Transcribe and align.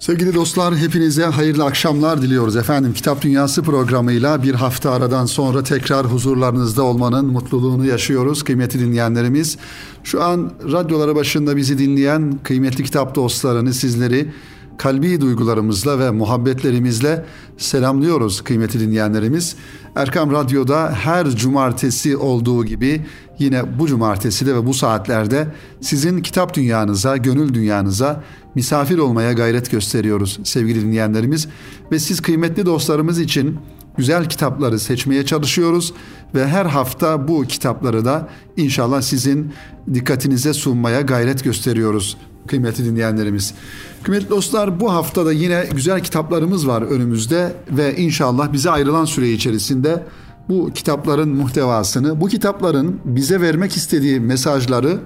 Sevgili 0.00 0.34
dostlar 0.34 0.76
hepinize 0.76 1.24
hayırlı 1.24 1.64
akşamlar 1.64 2.22
diliyoruz 2.22 2.56
efendim. 2.56 2.92
Kitap 2.92 3.22
Dünyası 3.22 3.62
programıyla 3.62 4.42
bir 4.42 4.54
hafta 4.54 4.90
aradan 4.90 5.26
sonra 5.26 5.62
tekrar 5.62 6.06
huzurlarınızda 6.06 6.82
olmanın 6.82 7.26
mutluluğunu 7.26 7.86
yaşıyoruz 7.86 8.42
kıymetli 8.42 8.80
dinleyenlerimiz. 8.80 9.58
Şu 10.04 10.22
an 10.22 10.52
radyoları 10.72 11.14
başında 11.16 11.56
bizi 11.56 11.78
dinleyen 11.78 12.38
kıymetli 12.42 12.84
kitap 12.84 13.14
dostlarını 13.14 13.74
sizleri 13.74 14.32
kalbi 14.78 15.20
duygularımızla 15.20 15.98
ve 15.98 16.10
muhabbetlerimizle 16.10 17.24
selamlıyoruz 17.58 18.44
kıymetli 18.44 18.80
dinleyenlerimiz. 18.80 19.56
Erkam 19.96 20.32
Radyo'da 20.32 20.92
her 20.92 21.30
cumartesi 21.30 22.16
olduğu 22.16 22.64
gibi 22.64 23.06
yine 23.38 23.78
bu 23.78 23.86
cumartesi 23.86 24.46
de 24.46 24.54
ve 24.54 24.66
bu 24.66 24.74
saatlerde 24.74 25.46
sizin 25.80 26.22
kitap 26.22 26.54
dünyanıza, 26.54 27.16
gönül 27.16 27.54
dünyanıza 27.54 28.22
misafir 28.54 28.98
olmaya 28.98 29.32
gayret 29.32 29.70
gösteriyoruz 29.70 30.40
sevgili 30.44 30.82
dinleyenlerimiz. 30.82 31.48
Ve 31.92 31.98
siz 31.98 32.20
kıymetli 32.20 32.66
dostlarımız 32.66 33.18
için 33.18 33.58
güzel 33.96 34.28
kitapları 34.28 34.78
seçmeye 34.78 35.26
çalışıyoruz 35.26 35.92
ve 36.34 36.46
her 36.46 36.66
hafta 36.66 37.28
bu 37.28 37.42
kitapları 37.42 38.04
da 38.04 38.28
inşallah 38.56 39.00
sizin 39.00 39.52
dikkatinize 39.94 40.52
sunmaya 40.52 41.00
gayret 41.00 41.44
gösteriyoruz 41.44 42.16
kıymetli 42.46 42.84
dinleyenlerimiz. 42.84 43.54
Kıymetli 44.02 44.30
dostlar 44.30 44.80
bu 44.80 44.92
hafta 44.92 45.26
da 45.26 45.32
yine 45.32 45.66
güzel 45.74 46.00
kitaplarımız 46.00 46.66
var 46.68 46.82
önümüzde 46.82 47.52
ve 47.70 47.96
inşallah 47.96 48.52
bize 48.52 48.70
ayrılan 48.70 49.04
süre 49.04 49.30
içerisinde 49.30 50.02
bu 50.48 50.70
kitapların 50.74 51.28
muhtevasını, 51.28 52.20
bu 52.20 52.28
kitapların 52.28 53.00
bize 53.04 53.40
vermek 53.40 53.76
istediği 53.76 54.20
mesajları 54.20 54.98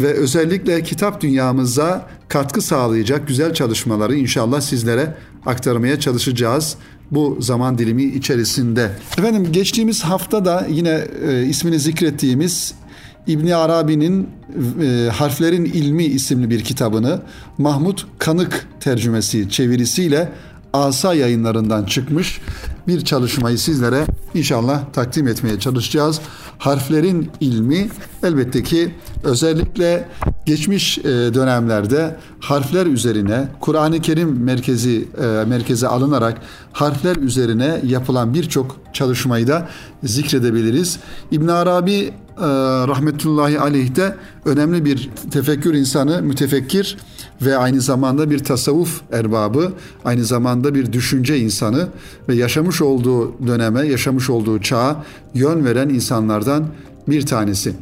ve 0.00 0.12
özellikle 0.12 0.82
kitap 0.82 1.20
dünyamıza 1.20 2.06
katkı 2.28 2.62
sağlayacak 2.62 3.28
güzel 3.28 3.54
çalışmaları 3.54 4.14
inşallah 4.16 4.60
sizlere 4.60 5.14
aktarmaya 5.46 6.00
çalışacağız 6.00 6.76
bu 7.10 7.38
zaman 7.40 7.78
dilimi 7.78 8.02
içerisinde. 8.04 8.90
Efendim 9.18 9.52
geçtiğimiz 9.52 10.02
hafta 10.02 10.44
da 10.44 10.66
yine 10.70 11.04
e, 11.28 11.42
ismini 11.42 11.80
zikrettiğimiz 11.80 12.74
İbni 13.26 13.56
Arabi'nin 13.56 14.28
e, 14.82 15.08
Harflerin 15.08 15.64
İlmi 15.64 16.04
isimli 16.04 16.50
bir 16.50 16.64
kitabını 16.64 17.22
Mahmut 17.58 18.06
Kanık 18.18 18.68
tercümesi 18.80 19.50
çevirisiyle 19.50 20.32
Asa 20.72 21.14
yayınlarından 21.14 21.84
çıkmış 21.84 22.40
bir 22.88 23.04
çalışmayı 23.04 23.58
sizlere 23.58 24.06
inşallah 24.34 24.92
takdim 24.92 25.28
etmeye 25.28 25.60
çalışacağız. 25.60 26.20
Harflerin 26.64 27.30
ilmi 27.40 27.88
elbette 28.22 28.62
ki 28.62 28.94
özellikle 29.24 30.08
geçmiş 30.46 30.98
e, 30.98 31.02
dönemlerde 31.04 32.16
harfler 32.40 32.86
üzerine 32.86 33.48
Kur'an-ı 33.60 34.00
Kerim 34.00 34.44
merkezi 34.44 35.08
e, 35.20 35.44
merkeze 35.48 35.88
alınarak 35.88 36.40
harfler 36.72 37.16
üzerine 37.16 37.80
yapılan 37.86 38.34
birçok 38.34 38.76
çalışmayı 38.92 39.46
da 39.46 39.68
zikredebiliriz. 40.02 40.98
İbn 41.30 41.48
Arabi 41.48 41.92
e, 41.92 42.12
rahmetullahi 42.88 43.60
aleyh 43.60 43.96
de 43.96 44.16
önemli 44.44 44.84
bir 44.84 45.10
tefekkür 45.30 45.74
insanı, 45.74 46.22
mütefekkir 46.22 46.96
ve 47.44 47.56
aynı 47.56 47.80
zamanda 47.80 48.30
bir 48.30 48.38
tasavvuf 48.38 49.00
erbabı, 49.12 49.72
aynı 50.04 50.24
zamanda 50.24 50.74
bir 50.74 50.92
düşünce 50.92 51.38
insanı 51.38 51.88
ve 52.28 52.34
yaşamış 52.34 52.82
olduğu 52.82 53.46
döneme, 53.46 53.86
yaşamış 53.86 54.30
olduğu 54.30 54.60
çağa 54.60 55.04
yön 55.34 55.64
veren 55.64 55.88
insanlardan 55.88 56.66
bir 57.08 57.26
tanesi. 57.26 57.74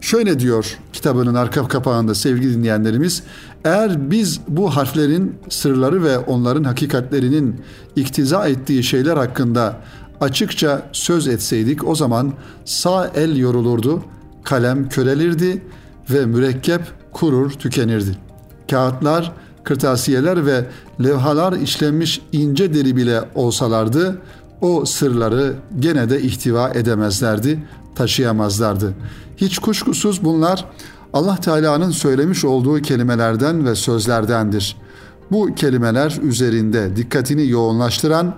Şöyle 0.00 0.40
diyor 0.40 0.78
kitabının 0.92 1.34
arka 1.34 1.68
kapağında 1.68 2.14
sevgili 2.14 2.54
dinleyenlerimiz, 2.54 3.22
eğer 3.64 4.10
biz 4.10 4.40
bu 4.48 4.76
harflerin 4.76 5.34
sırları 5.48 6.04
ve 6.04 6.18
onların 6.18 6.64
hakikatlerinin 6.64 7.60
iktiza 7.96 8.48
ettiği 8.48 8.82
şeyler 8.84 9.16
hakkında 9.16 9.80
açıkça 10.20 10.88
söz 10.92 11.28
etseydik 11.28 11.88
o 11.88 11.94
zaman 11.94 12.32
sağ 12.64 13.10
el 13.14 13.36
yorulurdu, 13.36 14.02
kalem 14.44 14.88
körelirdi 14.88 15.62
ve 16.10 16.26
mürekkep 16.26 16.80
kurur 17.12 17.50
tükenirdi. 17.50 18.25
Kağıtlar, 18.70 19.32
kırtasiyeler 19.64 20.46
ve 20.46 20.64
levhalar 21.04 21.52
işlenmiş 21.52 22.22
ince 22.32 22.74
deri 22.74 22.96
bile 22.96 23.20
olsalardı 23.34 24.18
o 24.60 24.84
sırları 24.84 25.54
gene 25.78 26.10
de 26.10 26.22
ihtiva 26.22 26.68
edemezlerdi, 26.68 27.62
taşıyamazlardı. 27.94 28.94
Hiç 29.36 29.58
kuşkusuz 29.58 30.24
bunlar 30.24 30.64
Allah 31.12 31.36
Teala'nın 31.36 31.90
söylemiş 31.90 32.44
olduğu 32.44 32.82
kelimelerden 32.82 33.66
ve 33.66 33.74
sözlerdendir. 33.74 34.76
Bu 35.30 35.54
kelimeler 35.54 36.18
üzerinde 36.22 36.96
dikkatini 36.96 37.48
yoğunlaştıran 37.48 38.34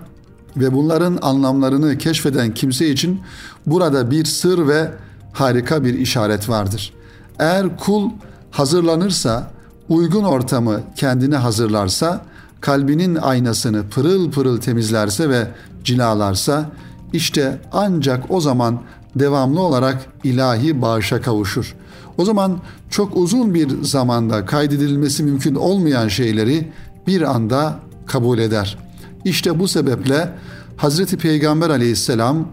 ve 0.57 0.73
bunların 0.73 1.19
anlamlarını 1.21 1.97
keşfeden 1.97 2.53
kimse 2.53 2.89
için 2.89 3.21
burada 3.65 4.11
bir 4.11 4.25
sır 4.25 4.67
ve 4.67 4.91
harika 5.33 5.83
bir 5.83 5.93
işaret 5.93 6.49
vardır. 6.49 6.93
Eğer 7.39 7.77
kul 7.77 8.09
hazırlanırsa, 8.51 9.51
uygun 9.89 10.23
ortamı 10.23 10.81
kendine 10.95 11.35
hazırlarsa, 11.35 12.21
kalbinin 12.61 13.15
aynasını 13.15 13.83
pırıl 13.89 14.31
pırıl 14.31 14.61
temizlerse 14.61 15.29
ve 15.29 15.47
cilalarsa, 15.83 16.65
işte 17.13 17.61
ancak 17.71 18.31
o 18.31 18.41
zaman 18.41 18.79
devamlı 19.15 19.61
olarak 19.61 20.05
ilahi 20.23 20.81
bağışa 20.81 21.21
kavuşur. 21.21 21.75
O 22.17 22.25
zaman 22.25 22.57
çok 22.89 23.17
uzun 23.17 23.53
bir 23.53 23.83
zamanda 23.83 24.45
kaydedilmesi 24.45 25.23
mümkün 25.23 25.55
olmayan 25.55 26.07
şeyleri 26.07 26.71
bir 27.07 27.21
anda 27.21 27.79
kabul 28.05 28.39
eder. 28.39 28.77
İşte 29.25 29.59
bu 29.59 29.67
sebeple 29.67 30.29
Hazreti 30.77 31.17
Peygamber 31.17 31.69
aleyhisselam 31.69 32.47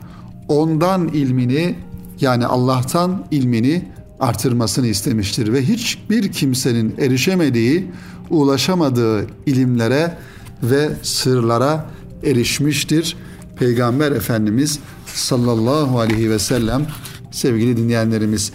ondan 0.49 1.09
ilmini 1.09 1.75
yani 2.21 2.47
Allah'tan 2.47 3.25
ilmini 3.31 3.89
artırmasını 4.21 4.87
istemiştir 4.87 5.53
ve 5.53 5.63
hiçbir 5.63 6.33
kimsenin 6.33 6.95
erişemediği, 6.99 7.91
ulaşamadığı 8.31 9.27
ilimlere 9.47 10.17
ve 10.63 10.89
sırlara 11.03 11.87
erişmiştir. 12.25 13.17
Peygamber 13.59 14.13
Efendimiz 14.13 14.79
sallallahu 15.07 16.01
aleyhi 16.01 16.31
ve 16.31 16.39
sellem 16.39 16.87
sevgili 17.31 17.77
dinleyenlerimiz. 17.77 18.53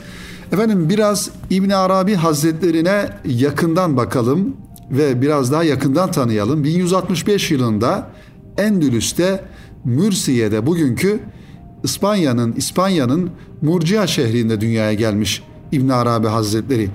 Efendim 0.52 0.90
biraz 0.90 1.30
İbn 1.50 1.70
Arabi 1.70 2.16
Hazretlerine 2.16 3.10
yakından 3.26 3.98
bakalım 3.98 4.58
ve 4.92 5.22
biraz 5.22 5.52
daha 5.52 5.64
yakından 5.64 6.12
tanıyalım. 6.12 6.64
1165 6.64 7.52
yılında 7.52 8.12
Endülüs'te 8.58 9.44
Mürsiye'de 9.86 10.66
bugünkü 10.66 11.20
İspanya'nın 11.84 12.54
İspanya'nın 12.54 13.32
Murcia 13.62 14.08
şehrinde 14.08 14.62
dünyaya 14.62 14.94
gelmiş 14.94 15.44
İbn 15.72 15.90
Arabi 15.90 16.28
Hazretleri. 16.28 16.90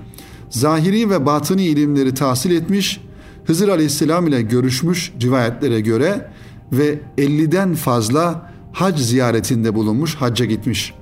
Zahiri 0.50 1.10
ve 1.10 1.26
batını 1.26 1.60
ilimleri 1.60 2.14
tahsil 2.14 2.50
etmiş, 2.50 3.00
Hızır 3.44 3.68
Aleyhisselam 3.68 4.26
ile 4.26 4.42
görüşmüş 4.42 5.12
rivayetlere 5.22 5.80
göre 5.80 6.30
ve 6.72 7.00
50'den 7.18 7.74
fazla 7.74 8.52
hac 8.72 8.98
ziyaretinde 8.98 9.74
bulunmuş, 9.74 10.14
hacca 10.14 10.44
gitmiş. 10.44 10.94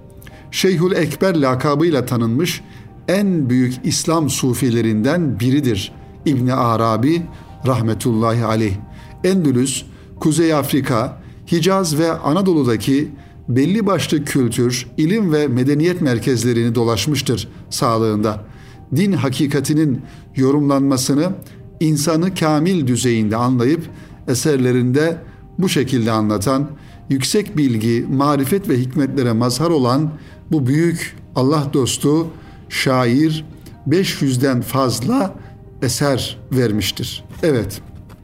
Şeyhül 0.50 0.92
Ekber 0.92 1.40
lakabıyla 1.40 2.06
tanınmış 2.06 2.62
en 3.08 3.50
büyük 3.50 3.74
İslam 3.84 4.30
sufilerinden 4.30 5.40
biridir 5.40 5.92
İbni 6.24 6.54
Arabi 6.54 7.22
rahmetullahi 7.66 8.44
aleyh. 8.44 8.74
Endülüs, 9.24 9.82
Kuzey 10.20 10.54
Afrika, 10.54 11.22
Hicaz 11.52 11.98
ve 11.98 12.12
Anadolu'daki 12.12 13.10
belli 13.48 13.86
başlı 13.86 14.24
kültür, 14.24 14.86
ilim 14.96 15.32
ve 15.32 15.48
medeniyet 15.48 16.00
merkezlerini 16.00 16.74
dolaşmıştır 16.74 17.48
sağlığında. 17.70 18.44
Din 18.96 19.12
hakikatinin 19.12 20.02
yorumlanmasını 20.36 21.32
insanı 21.80 22.34
kamil 22.34 22.86
düzeyinde 22.86 23.36
anlayıp 23.36 23.84
eserlerinde 24.28 25.16
bu 25.58 25.68
şekilde 25.68 26.12
anlatan, 26.12 26.70
yüksek 27.08 27.56
bilgi, 27.56 28.06
marifet 28.10 28.68
ve 28.68 28.78
hikmetlere 28.78 29.32
mazhar 29.32 29.70
olan 29.70 30.10
bu 30.52 30.66
büyük 30.66 31.16
Allah 31.34 31.70
dostu 31.72 32.26
şair 32.68 33.44
500'den 33.88 34.60
fazla 34.60 35.34
eser 35.82 36.38
vermiştir. 36.52 37.24
Evet, 37.42 37.80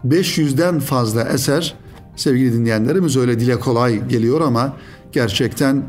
500'den 0.08 0.81
fazla 0.81 1.23
eser 1.23 1.75
sevgili 2.16 2.52
dinleyenlerimiz 2.52 3.16
öyle 3.16 3.40
dile 3.40 3.61
kolay 3.61 4.08
geliyor 4.08 4.40
ama 4.40 4.76
gerçekten 5.12 5.83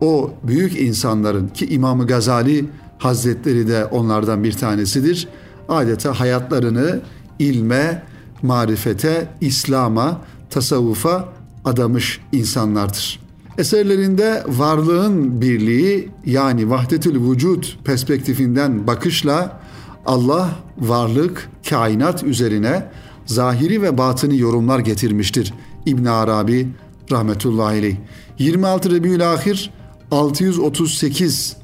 o 0.00 0.30
büyük 0.42 0.80
insanların 0.80 1.48
ki 1.48 1.66
İmam 1.66 2.06
Gazali 2.06 2.64
Hazretleri 2.98 3.68
de 3.68 3.84
onlardan 3.84 4.44
bir 4.44 4.52
tanesidir. 4.52 5.28
Adeta 5.68 6.20
hayatlarını 6.20 7.00
ilme, 7.38 8.02
marifete, 8.42 9.28
İslam'a, 9.40 10.20
tasavvufa 10.50 11.28
adamış 11.64 12.20
insanlardır. 12.32 13.20
Eserlerinde 13.58 14.44
varlığın 14.48 15.40
birliği 15.40 16.08
yani 16.26 16.70
vahdetül 16.70 17.30
vücut 17.30 17.78
perspektifinden 17.84 18.86
bakışla 18.86 19.60
Allah, 20.06 20.50
varlık, 20.78 21.50
kainat 21.68 22.24
üzerine 22.24 22.86
zahiri 23.26 23.82
ve 23.82 23.98
batını 23.98 24.34
yorumlar 24.36 24.78
getirmiştir 24.78 25.54
İbn 25.86 26.04
Arabi 26.04 26.68
rahmetullahi 27.12 27.78
aleyh. 27.78 27.96
26 28.38 28.90
Rebiül 28.90 29.32
Ahir 29.32 29.70
638 30.10 31.56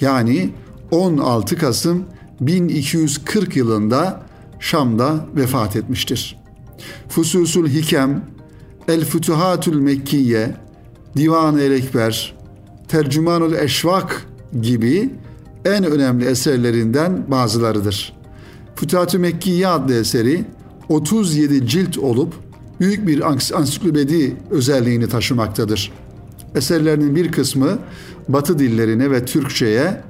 yani 0.00 0.50
16 0.90 1.58
Kasım 1.58 2.04
1240 2.40 3.56
yılında 3.56 4.22
Şam'da 4.60 5.26
vefat 5.36 5.76
etmiştir. 5.76 6.38
Fususul 7.08 7.68
Hikem, 7.68 8.24
El 8.88 9.04
Fütuhatül 9.04 9.76
Mekkiye, 9.76 10.56
Divan-ı 11.16 11.62
Ekber, 11.62 12.34
Tercümanul 12.88 13.52
Eşvak 13.52 14.26
gibi 14.60 15.10
en 15.64 15.84
önemli 15.84 16.24
eserlerinden 16.24 17.30
bazılarıdır. 17.30 18.12
Fütuhat-ı 18.76 19.18
Mekkiye 19.18 19.68
adlı 19.68 19.94
eseri 19.94 20.44
37 20.88 21.66
cilt 21.66 21.98
olup 21.98 22.34
büyük 22.80 23.06
bir 23.06 23.30
ansiklopedi 23.30 24.36
özelliğini 24.50 25.08
taşımaktadır. 25.08 25.92
Eserlerinin 26.54 27.16
bir 27.16 27.32
kısmı 27.32 27.78
Batı 28.28 28.58
dillerine 28.58 29.10
ve 29.10 29.24
Türkçe'ye 29.24 30.02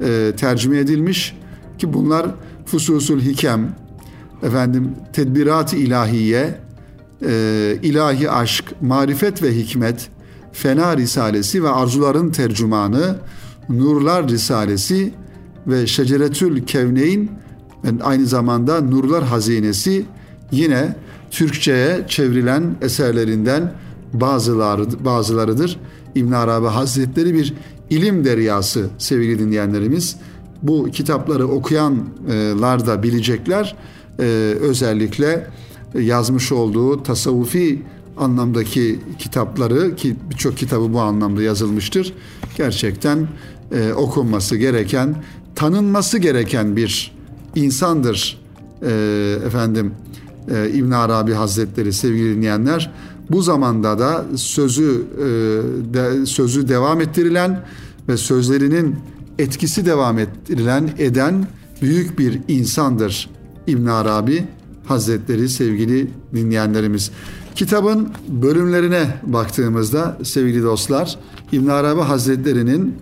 e, 0.00 0.32
tercüme 0.36 0.78
edilmiş 0.78 1.36
ki 1.78 1.92
bunlar 1.92 2.26
Fususul 2.66 3.20
Hikem, 3.20 3.76
efendim 4.42 4.90
Tedbirat-ı 5.12 5.76
İlahiye, 5.76 6.58
e, 7.26 7.76
İlahi 7.82 8.30
Aşk, 8.30 8.64
Marifet 8.80 9.42
ve 9.42 9.56
Hikmet, 9.56 10.08
Fena 10.52 10.96
Risalesi 10.96 11.64
ve 11.64 11.68
Arzuların 11.68 12.30
Tercümanı, 12.30 13.16
Nurlar 13.68 14.28
Risalesi 14.28 15.12
ve 15.66 15.86
Şeceretül 15.86 16.66
Kevneyn 16.66 17.28
ve 17.84 18.04
aynı 18.04 18.26
zamanda 18.26 18.80
Nurlar 18.80 19.24
Hazinesi 19.24 20.04
yine 20.52 20.96
Türkçe'ye 21.32 22.04
çevrilen 22.08 22.76
eserlerinden 22.82 23.72
bazıları, 24.12 25.04
bazılarıdır. 25.04 25.78
İbn 26.14 26.32
Arabi 26.32 26.66
Hazretleri 26.66 27.34
bir 27.34 27.54
ilim 27.90 28.24
deryası 28.24 28.86
sevgili 28.98 29.38
dinleyenlerimiz. 29.38 30.16
Bu 30.62 30.90
kitapları 30.92 31.48
okuyanlar 31.48 32.86
da 32.86 33.02
bilecekler. 33.02 33.76
Ee, 34.20 34.24
özellikle 34.60 35.46
yazmış 35.98 36.52
olduğu 36.52 37.02
tasavvufi 37.02 37.82
anlamdaki 38.16 39.00
kitapları 39.18 39.96
ki 39.96 40.16
birçok 40.30 40.56
kitabı 40.56 40.92
bu 40.92 41.00
anlamda 41.00 41.42
yazılmıştır. 41.42 42.14
Gerçekten 42.56 43.28
e, 43.72 43.92
okunması 43.92 44.56
gereken, 44.56 45.16
tanınması 45.54 46.18
gereken 46.18 46.76
bir 46.76 47.12
insandır 47.54 48.40
e, 48.82 48.90
efendim 49.46 49.94
e, 50.50 50.70
İbn 50.70 50.90
Arabi 50.90 51.32
Hazretleri 51.32 51.92
sevgili 51.92 52.36
dinleyenler. 52.36 52.92
Bu 53.30 53.42
zamanda 53.42 53.98
da 53.98 54.24
sözü 54.36 55.04
e, 56.22 56.26
sözü 56.26 56.68
devam 56.68 57.00
ettirilen 57.00 57.64
ve 58.08 58.16
sözlerinin 58.16 58.96
etkisi 59.38 59.86
devam 59.86 60.18
ettirilen 60.18 60.90
eden 60.98 61.46
büyük 61.82 62.18
bir 62.18 62.40
insandır 62.48 63.30
İbn 63.66 63.86
Arabi 63.86 64.44
Hazretleri 64.84 65.48
sevgili 65.48 66.10
dinleyenlerimiz. 66.34 67.10
Kitabın 67.54 68.08
bölümlerine 68.28 69.06
baktığımızda 69.22 70.18
sevgili 70.22 70.62
dostlar 70.62 71.18
İbn 71.52 71.68
Arabi 71.68 72.00
Hazretleri'nin 72.00 72.94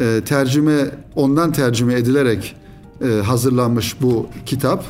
e, 0.00 0.20
tercüme 0.26 0.90
ondan 1.16 1.52
tercüme 1.52 1.94
edilerek 1.94 2.56
hazırlanmış 3.24 4.02
bu 4.02 4.26
kitap 4.46 4.84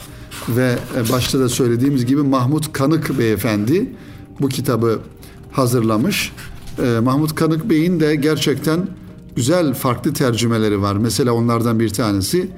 ve 0.48 0.78
e, 0.96 1.12
başta 1.12 1.40
da 1.40 1.48
söylediğimiz 1.48 2.06
gibi 2.06 2.22
Mahmut 2.22 2.72
Kanık 2.72 3.18
Beyefendi 3.18 3.90
bu 4.40 4.48
kitabı 4.48 5.00
hazırlamış. 5.52 6.32
E, 6.82 6.98
Mahmut 7.00 7.34
Kanık 7.34 7.70
Bey'in 7.70 8.00
de 8.00 8.14
gerçekten 8.14 8.88
güzel 9.36 9.74
farklı 9.74 10.12
tercümeleri 10.12 10.82
var. 10.82 10.96
Mesela 10.96 11.32
onlardan 11.32 11.80
bir 11.80 11.88
tanesi 11.88 12.50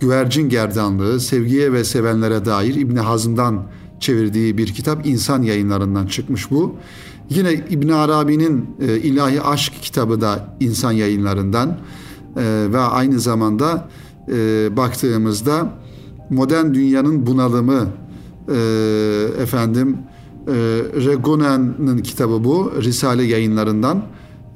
Güvercin 0.00 0.48
Gerdanlığı, 0.48 1.20
Sevgiye 1.20 1.72
ve 1.72 1.84
Sevenlere 1.84 2.44
dair 2.44 2.74
İbni 2.74 3.00
Hazm'dan 3.00 3.62
çevirdiği 4.00 4.58
bir 4.58 4.66
kitap 4.74 5.06
insan 5.06 5.42
yayınlarından 5.42 6.06
çıkmış 6.06 6.50
bu. 6.50 6.76
Yine 7.30 7.52
İbn 7.52 7.88
Arabi'nin 7.88 8.76
e, 8.80 8.98
İlahi 8.98 9.42
Aşk 9.42 9.72
kitabı 9.82 10.20
da 10.20 10.56
insan 10.60 10.92
yayınlarından 10.92 11.78
e, 12.36 12.42
ve 12.72 12.78
aynı 12.78 13.20
zamanda 13.20 13.88
e, 14.28 14.68
baktığımızda 14.76 15.72
modern 16.30 16.74
dünyanın 16.74 17.26
bunalımı 17.26 17.88
e, 18.48 18.54
efendim 19.42 19.96
e, 20.46 20.52
Regonen'in 21.06 21.98
kitabı 21.98 22.44
bu 22.44 22.72
Risale 22.82 23.22
yayınlarından. 23.22 24.02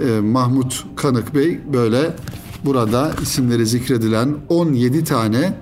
E, 0.01 0.21
Mahmut 0.21 0.87
Kanık 0.97 1.35
Bey 1.35 1.61
böyle 1.73 2.17
burada 2.65 3.13
isimleri 3.23 3.67
zikredilen 3.67 4.35
17 4.49 5.05
tane 5.05 5.55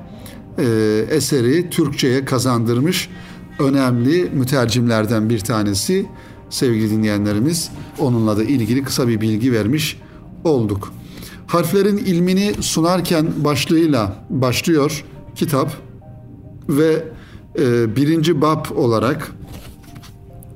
e, 0.58 0.64
eseri 1.10 1.70
Türkçe'ye 1.70 2.24
kazandırmış 2.24 3.08
önemli 3.58 4.30
mütercimlerden 4.34 5.30
bir 5.30 5.38
tanesi. 5.38 6.06
Sevgili 6.50 6.90
dinleyenlerimiz 6.90 7.70
onunla 7.98 8.36
da 8.36 8.44
ilgili 8.44 8.82
kısa 8.82 9.08
bir 9.08 9.20
bilgi 9.20 9.52
vermiş 9.52 10.00
olduk. 10.44 10.92
Harflerin 11.46 11.96
ilmini 11.96 12.52
sunarken 12.60 13.26
başlığıyla 13.44 14.24
başlıyor 14.30 15.04
kitap 15.34 15.91
ve 16.68 17.04
e, 17.58 17.96
birinci 17.96 18.40
bab 18.40 18.64
olarak 18.76 19.32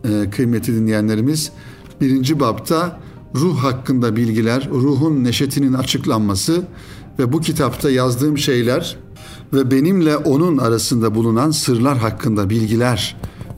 e, 0.05 0.31
kıymetli 0.31 0.75
dinleyenlerimiz 0.75 1.53
birinci 2.01 2.41
babta 2.41 3.01
ruh 3.35 3.59
hakkında 3.59 4.17
bilgiler, 4.17 4.69
ruhun 4.71 5.25
neşetinin 5.25 5.73
açıklanması 5.73 6.65
ve 7.19 7.33
bu 7.33 7.41
kitapta 7.41 7.91
yazdığım 7.91 8.39
şeyler 8.39 8.97
ve 9.53 9.71
benimle 9.71 10.17
onun 10.17 10.59
arasında 10.59 11.15
bulunan 11.15 11.51
sırlar 11.51 11.99
hakkında 11.99 12.51
bilgiler 12.51 13.17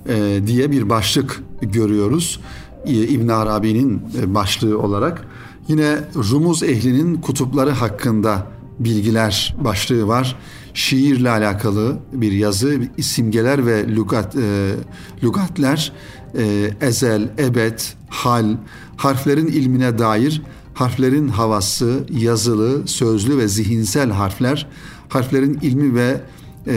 e, 0.09 0.41
diye 0.47 0.71
bir 0.71 0.91
başlık 0.91 1.43
görüyoruz. 1.63 2.41
İbn 2.87 3.29
Arabi'nin 3.29 4.03
e, 4.23 4.35
başlığı 4.35 4.79
olarak. 4.79 5.25
Yine 5.69 5.99
Rumuz 6.15 6.63
ehlinin 6.63 7.15
kutupları 7.15 7.71
hakkında 7.71 8.47
bilgiler 8.79 9.57
başlığı 9.65 10.09
var. 10.09 10.37
Şiirle 10.79 11.31
alakalı 11.31 11.99
bir 12.13 12.33
yazı, 12.33 12.81
simgeler 13.01 13.67
ve 13.67 13.95
lugat, 13.95 14.37
e, 14.37 14.75
lugatler, 15.25 15.93
e, 16.39 16.71
ezel, 16.81 17.29
ebed, 17.39 17.81
hal, 18.09 18.57
harflerin 18.97 19.47
ilmine 19.47 19.99
dair 19.99 20.43
harflerin 20.75 21.29
havası, 21.29 22.05
yazılı, 22.11 22.89
sözlü 22.89 23.39
ve 23.39 23.49
zihinsel 23.49 24.11
harfler, 24.11 24.67
harflerin 25.09 25.59
ilmi 25.63 25.95
ve 25.95 26.21
e, 26.67 26.75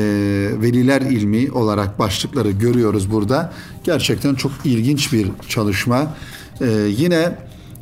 veliler 0.62 1.02
ilmi 1.02 1.52
olarak 1.52 2.00
başlıkları 2.00 2.52
görüyoruz 2.52 3.12
burada. 3.12 3.54
Gerçekten 3.84 4.36
çok 4.36 4.52
ilginç 4.64 5.14
bir 5.14 5.28
çalışma. 5.50 6.16
E, 6.62 6.68
yine 6.98 7.38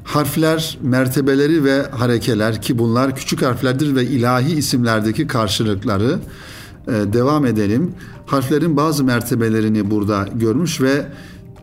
harfler, 0.10 0.78
mertebeleri 0.82 1.63
ve 1.63 1.82
harekeler 1.82 2.62
ki 2.62 2.80
bunlar 2.80 3.16
küçük 3.16 3.42
harflerdir 3.42 3.96
ve 3.96 4.04
ilahi 4.04 4.51
isimlerdeki 4.51 5.28
karşılıkları 5.28 6.20
e, 6.88 6.92
devam 6.92 7.46
edelim. 7.46 7.94
Harflerin 8.25 8.78
bazı 8.78 9.04
mertebelerini 9.04 9.92
burada 9.92 10.28
görmüş 10.36 10.82
ve 10.82 11.06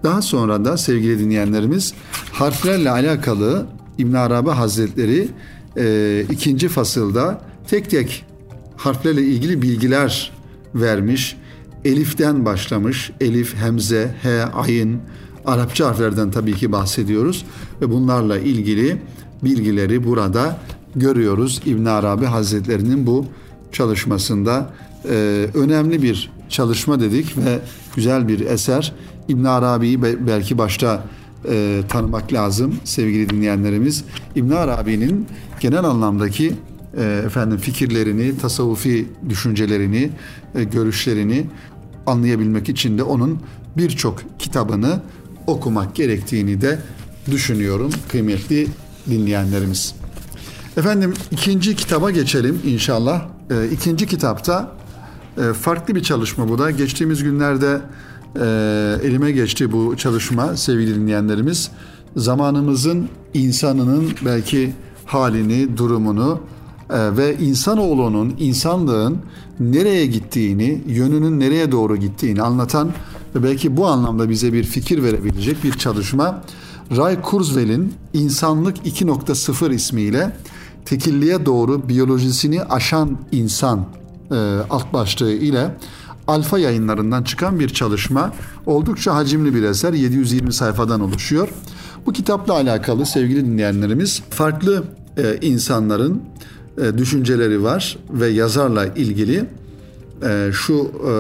daha 0.03 0.23
sonra 0.23 0.65
da 0.65 0.76
sevgili 0.76 1.19
dinleyenlerimiz 1.19 1.95
harflerle 2.33 2.91
alakalı 2.91 3.67
İbn 3.99 4.15
Arabi 4.15 4.50
Hazretleri 4.50 5.29
e, 5.76 6.25
ikinci 6.31 6.69
fasılda 6.69 7.41
tek 7.69 7.91
tek 7.91 8.25
harflerle 8.76 9.23
ilgili 9.23 9.62
bilgiler 9.62 10.33
vermiş. 10.75 11.37
Elif'ten 11.85 12.45
başlamış. 12.45 13.11
Elif, 13.21 13.55
hemze, 13.55 14.15
he, 14.23 14.45
ayın, 14.45 15.00
Arapça 15.47 15.87
harflerden 15.87 16.31
tabii 16.31 16.55
ki 16.55 16.73
bahsediyoruz 16.73 17.45
ve 17.81 17.91
bunlarla 17.91 18.38
ilgili 18.38 19.03
bilgileri 19.45 20.05
burada 20.05 20.59
görüyoruz. 20.97 21.62
İbn 21.67 21.85
Arabi 21.85 22.25
Hazretlerinin 22.25 23.07
bu 23.07 23.26
çalışmasında 23.73 24.71
e, 25.05 25.47
önemli 25.55 26.03
bir 26.03 26.31
çalışma 26.49 27.00
dedik 27.00 27.38
ve 27.38 27.59
güzel 27.97 28.29
bir 28.29 28.41
eser. 28.41 28.93
İbn 29.29 29.45
Arabi'yi 29.45 30.03
belki 30.03 30.59
başta 30.59 31.05
e, 31.49 31.83
tanımak 31.88 32.33
lazım 32.33 32.75
sevgili 32.85 33.29
dinleyenlerimiz. 33.29 34.05
İbn 34.35 34.50
Arabi'nin 34.50 35.26
genel 35.61 35.85
anlamdaki 35.85 36.53
e, 36.97 37.23
efendim 37.26 37.59
fikirlerini, 37.59 38.38
tasavvufi 38.38 39.09
düşüncelerini, 39.29 40.11
e, 40.55 40.65
görüşlerini 40.65 41.47
anlayabilmek 42.07 42.69
için 42.69 42.99
de 42.99 43.03
onun 43.03 43.38
birçok 43.76 44.38
kitabını 44.38 45.00
okumak 45.47 45.95
gerektiğini 45.95 46.61
de 46.61 46.79
düşünüyorum 47.31 47.91
kıymetli 48.09 48.69
dinleyenlerimiz. 49.11 49.95
Efendim 50.76 51.15
ikinci 51.31 51.76
kitaba 51.76 52.11
geçelim 52.11 52.61
inşallah. 52.67 53.23
E, 53.50 53.69
ikinci 53.73 54.07
kitapta 54.07 54.73
e, 55.38 55.53
farklı 55.53 55.95
bir 55.95 56.03
çalışma 56.03 56.49
bu 56.49 56.59
da. 56.59 56.71
Geçtiğimiz 56.71 57.23
günlerde 57.23 57.81
e, 58.37 59.09
elime 59.09 59.33
geçti 59.33 59.73
bu 59.73 59.97
çalışma 59.97 60.57
sevgili 60.57 60.95
dinleyenlerimiz. 60.95 61.71
Zamanımızın 62.17 63.09
insanının 63.35 64.11
belki 64.25 64.73
halini, 65.05 65.76
durumunu 65.76 66.41
e, 66.91 67.17
ve 67.17 67.37
insanoğlunun, 67.37 68.35
insanlığın 68.38 69.19
nereye 69.61 70.07
gittiğini, 70.07 70.83
yönünün 70.87 71.41
nereye 71.41 71.73
doğru 71.73 71.97
gittiğini 71.97 72.43
anlatan 72.43 72.91
ve 73.37 73.43
belki 73.43 73.76
bu 73.76 73.87
anlamda 73.87 74.31
bize 74.31 74.52
bir 74.52 74.64
fikir 74.64 75.02
verebilecek 75.02 75.64
bir 75.64 75.73
çalışma. 75.73 76.43
Ray 76.97 77.21
Kurzweil'in 77.23 77.95
İnsanlık 78.12 78.76
2.0 78.87 79.75
ismiyle 79.75 80.37
tekilliğe 80.85 81.47
doğru 81.47 81.88
biyolojisini 81.88 82.62
aşan 82.62 83.19
insan 83.33 83.87
e, 84.31 84.35
alt 84.71 84.93
başlığı 84.93 85.33
ile 85.33 85.76
Alfa 86.26 86.59
yayınlarından 86.59 87.23
çıkan 87.23 87.61
bir 87.61 87.69
çalışma. 87.69 88.33
Oldukça 88.66 89.14
hacimli 89.14 89.55
bir 89.55 89.62
eser. 89.62 89.93
720 89.93 90.52
sayfadan 90.52 91.00
oluşuyor. 91.00 91.49
Bu 92.07 92.12
kitapla 92.12 92.55
alakalı 92.55 93.07
sevgili 93.07 93.47
dinleyenlerimiz 93.47 94.23
farklı 94.31 94.85
e, 95.16 95.38
insanların 95.43 96.23
e, 96.78 96.99
düşünceleri 96.99 97.62
var 97.62 97.99
ve 98.11 98.28
yazarla 98.28 98.87
ilgili 98.87 99.45
e, 100.23 100.50
şu 100.52 100.90
e, 101.08 101.12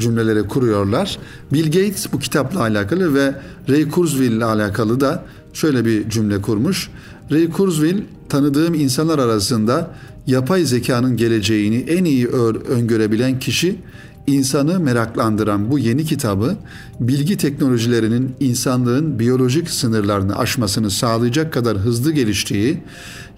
cümleleri 0.00 0.48
kuruyorlar. 0.48 1.18
Bill 1.52 1.64
Gates 1.64 2.12
bu 2.12 2.18
kitapla 2.18 2.60
alakalı 2.60 3.14
ve 3.14 3.34
Ray 3.68 3.88
Kurzweil 3.88 4.32
ile 4.32 4.44
alakalı 4.44 5.00
da 5.00 5.24
şöyle 5.52 5.84
bir 5.84 6.10
cümle 6.10 6.40
kurmuş. 6.40 6.90
Ray 7.32 7.50
Kurzweil 7.50 8.02
tanıdığım 8.28 8.74
insanlar 8.74 9.18
arasında 9.18 9.90
yapay 10.26 10.64
zekanın 10.64 11.16
geleceğini 11.16 11.76
en 11.76 12.04
iyi 12.04 12.26
öngörebilen 12.68 13.38
kişi 13.38 13.78
insanı 14.26 14.80
meraklandıran 14.80 15.70
bu 15.70 15.78
yeni 15.78 16.04
kitabı 16.04 16.56
bilgi 17.00 17.36
teknolojilerinin 17.36 18.34
insanlığın 18.40 19.18
biyolojik 19.18 19.70
sınırlarını 19.70 20.38
aşmasını 20.38 20.90
sağlayacak 20.90 21.52
kadar 21.52 21.78
hızlı 21.78 22.12
geliştiği, 22.12 22.78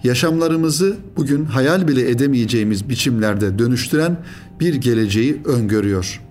yaşamlarımızı 0.03 0.95
bugün 1.17 1.45
hayal 1.45 1.87
bile 1.87 2.09
edemeyeceğimiz 2.09 2.89
biçimlerde 2.89 3.59
dönüştüren 3.59 4.17
bir 4.59 4.73
geleceği 4.73 5.41
öngörüyor. 5.45 6.21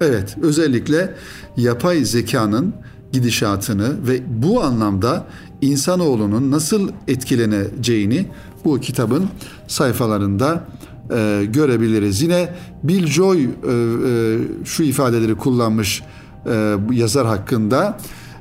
Evet, 0.00 0.36
özellikle 0.42 1.14
yapay 1.56 2.04
zekanın 2.04 2.74
gidişatını 3.12 4.08
ve 4.08 4.20
bu 4.42 4.62
anlamda 4.62 5.26
insanoğlunun 5.60 6.50
nasıl 6.50 6.88
etkileneceğini 7.08 8.26
bu 8.64 8.80
kitabın 8.80 9.28
sayfalarında 9.66 10.64
e, 11.10 11.44
görebiliriz. 11.52 12.22
Yine 12.22 12.54
Bill 12.82 13.06
Joy 13.06 13.44
e, 13.44 13.46
e, 13.46 14.38
şu 14.64 14.82
ifadeleri 14.82 15.34
kullanmış 15.34 16.02
e, 16.46 16.74
yazar 16.92 17.26
hakkında. 17.26 17.98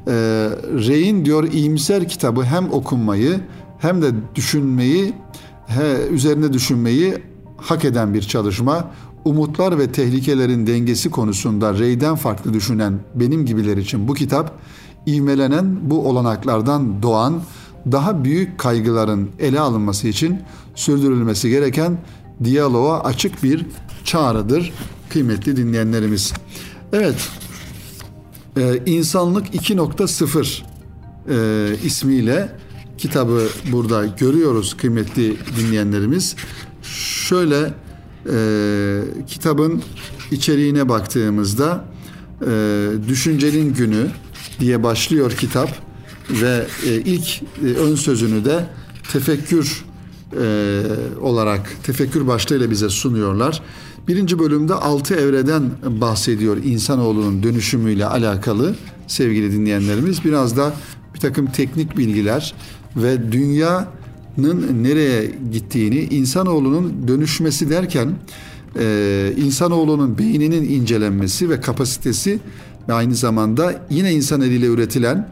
E, 0.08 0.14
Rey'in 0.88 1.26
diyor 1.26 1.52
iyimser 1.52 2.10
kitabı 2.10 2.44
hem 2.44 2.72
okunmayı 2.72 3.40
hem 3.80 4.02
de 4.02 4.12
düşünmeyi 4.36 5.14
he, 5.68 6.08
üzerine 6.12 6.54
düşünmeyi 6.54 7.18
hak 7.58 7.86
eden 7.86 8.14
bir 8.14 8.22
çalışma. 8.22 8.92
Umutlar 9.26 9.80
ve 9.80 9.92
tehlikelerin 9.92 10.68
dengesi 10.68 11.10
konusunda 11.12 11.80
Rey'den 11.80 12.16
farklı 12.16 12.54
düşünen 12.54 13.00
benim 13.16 13.46
gibiler 13.46 13.78
için 13.78 14.08
bu 14.08 14.14
kitap 14.14 14.60
ivmelenen 15.08 15.90
bu 15.90 16.10
olanaklardan 16.10 17.04
doğan 17.04 17.42
daha 17.92 18.24
büyük 18.24 18.58
kaygıların 18.58 19.30
ele 19.40 19.60
alınması 19.60 20.08
için 20.08 20.40
sürdürülmesi 20.76 21.50
gereken 21.50 21.98
diyaloğa 22.44 23.04
açık 23.04 23.44
bir 23.44 23.66
çağrıdır 24.04 24.74
kıymetli 25.10 25.58
dinleyenlerimiz. 25.58 26.34
Evet, 26.94 27.30
e, 28.58 28.80
İnsanlık 28.86 29.56
2.0 29.56 30.62
e, 31.30 31.78
ismiyle 31.84 32.50
kitabı 32.98 33.48
burada 33.72 34.06
görüyoruz 34.06 34.78
kıymetli 34.78 35.38
dinleyenlerimiz. 35.58 36.36
Şöyle 37.28 37.74
e, 38.32 39.02
kitabın 39.28 39.82
içeriğine 40.32 40.90
baktığımızda 40.90 41.86
e, 42.42 42.88
Düşüncenin 43.08 43.74
Günü 43.74 44.08
diye 44.60 44.84
başlıyor 44.84 45.32
kitap 45.32 45.70
ve 46.30 46.66
e, 46.86 46.96
ilk 46.96 47.42
e, 47.42 47.66
ön 47.66 47.96
sözünü 47.96 48.46
de 48.46 48.66
tefekkür 49.12 49.86
e, 50.42 50.82
olarak 51.22 51.84
tefekkür 51.84 52.28
başlığıyla 52.28 52.72
bize 52.72 52.90
sunuyorlar. 52.90 53.62
Birinci 54.08 54.40
bölümde 54.40 54.74
altı 54.74 55.16
evreden 55.16 55.64
bahsediyor 55.86 56.58
insanoğlunun 56.64 57.44
dönüşümüyle 57.44 58.06
alakalı 58.06 58.76
sevgili 59.08 59.52
dinleyenlerimiz. 59.52 60.26
Biraz 60.26 60.58
da 60.58 60.74
bir 61.16 61.20
takım 61.20 61.46
teknik 61.46 61.98
bilgiler 61.98 62.54
ve 62.96 63.32
dünyanın 63.32 63.88
nereye 64.38 65.32
gittiğini, 65.52 66.00
insanoğlunun 66.00 67.08
dönüşmesi 67.08 67.70
derken 67.70 68.12
e, 68.80 69.34
insanoğlunun 69.38 70.18
beyninin 70.18 70.70
incelenmesi 70.70 71.50
ve 71.50 71.62
kapasitesi 71.62 72.40
ve 72.90 72.94
aynı 72.94 73.16
zamanda 73.16 73.86
yine 73.90 74.14
insan 74.14 74.42
eliyle 74.42 74.66
üretilen 74.66 75.30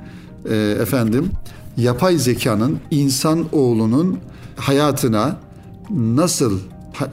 e, 0.50 0.56
efendim 0.82 1.30
yapay 1.78 2.18
zekanın 2.18 2.80
insan 2.92 3.46
oğlunun 3.52 4.18
hayatına 4.56 5.38
nasıl 5.90 6.60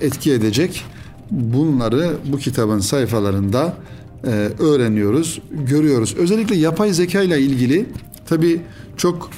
etki 0.00 0.32
edecek 0.32 0.84
bunları 1.30 2.16
bu 2.32 2.38
kitabın 2.38 2.80
sayfalarında 2.80 3.76
e, 4.24 4.28
öğreniyoruz, 4.58 5.40
görüyoruz. 5.68 6.14
Özellikle 6.18 6.56
yapay 6.56 6.92
zeka 6.92 7.22
ile 7.22 7.40
ilgili 7.40 7.86
tabii 8.26 8.60
çok 8.96 9.30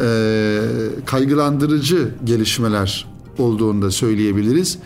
e, 0.00 0.60
kaygılandırıcı 1.06 2.14
gelişmeler 2.24 3.06
olduğunu 3.38 3.82
da 3.82 3.90
söyleyebiliriz. 3.90 4.78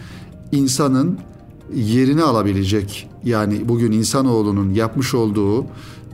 İnsanın 0.53 1.19
yerini 1.75 2.23
alabilecek 2.23 3.09
yani 3.25 3.69
bugün 3.69 3.93
insanoğlunun 3.93 4.75
yapmış 4.75 5.15
olduğu 5.15 5.67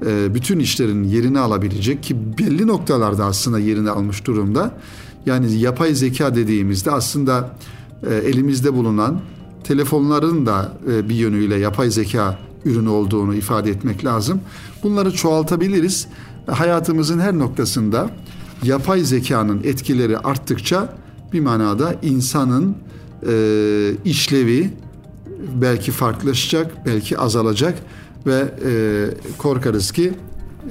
e, 0.06 0.34
bütün 0.34 0.58
işlerin 0.58 1.04
yerini 1.04 1.38
alabilecek 1.38 2.02
ki 2.02 2.16
belli 2.38 2.66
noktalarda 2.66 3.24
aslında 3.24 3.58
yerini 3.58 3.90
almış 3.90 4.26
durumda. 4.26 4.74
Yani 5.26 5.58
yapay 5.58 5.94
zeka 5.94 6.34
dediğimizde 6.34 6.90
aslında 6.90 7.56
e, 8.10 8.14
elimizde 8.14 8.74
bulunan 8.74 9.20
telefonların 9.64 10.46
da 10.46 10.72
e, 10.92 11.08
bir 11.08 11.14
yönüyle 11.14 11.56
yapay 11.56 11.90
zeka 11.90 12.38
ürünü 12.64 12.88
olduğunu 12.88 13.34
ifade 13.34 13.70
etmek 13.70 14.04
lazım. 14.04 14.40
Bunları 14.82 15.12
çoğaltabiliriz. 15.12 16.06
Hayatımızın 16.46 17.18
her 17.18 17.38
noktasında 17.38 18.10
yapay 18.62 19.00
zekanın 19.00 19.60
etkileri 19.64 20.18
arttıkça 20.18 20.96
bir 21.32 21.40
manada 21.40 21.94
insanın 22.02 22.76
e, 23.28 23.92
işlevi 24.04 24.70
belki 25.54 25.92
farklılaşacak, 25.92 26.86
belki 26.86 27.18
azalacak 27.18 27.74
ve 28.26 28.54
e, 28.66 29.08
korkarız 29.38 29.92
ki 29.92 30.12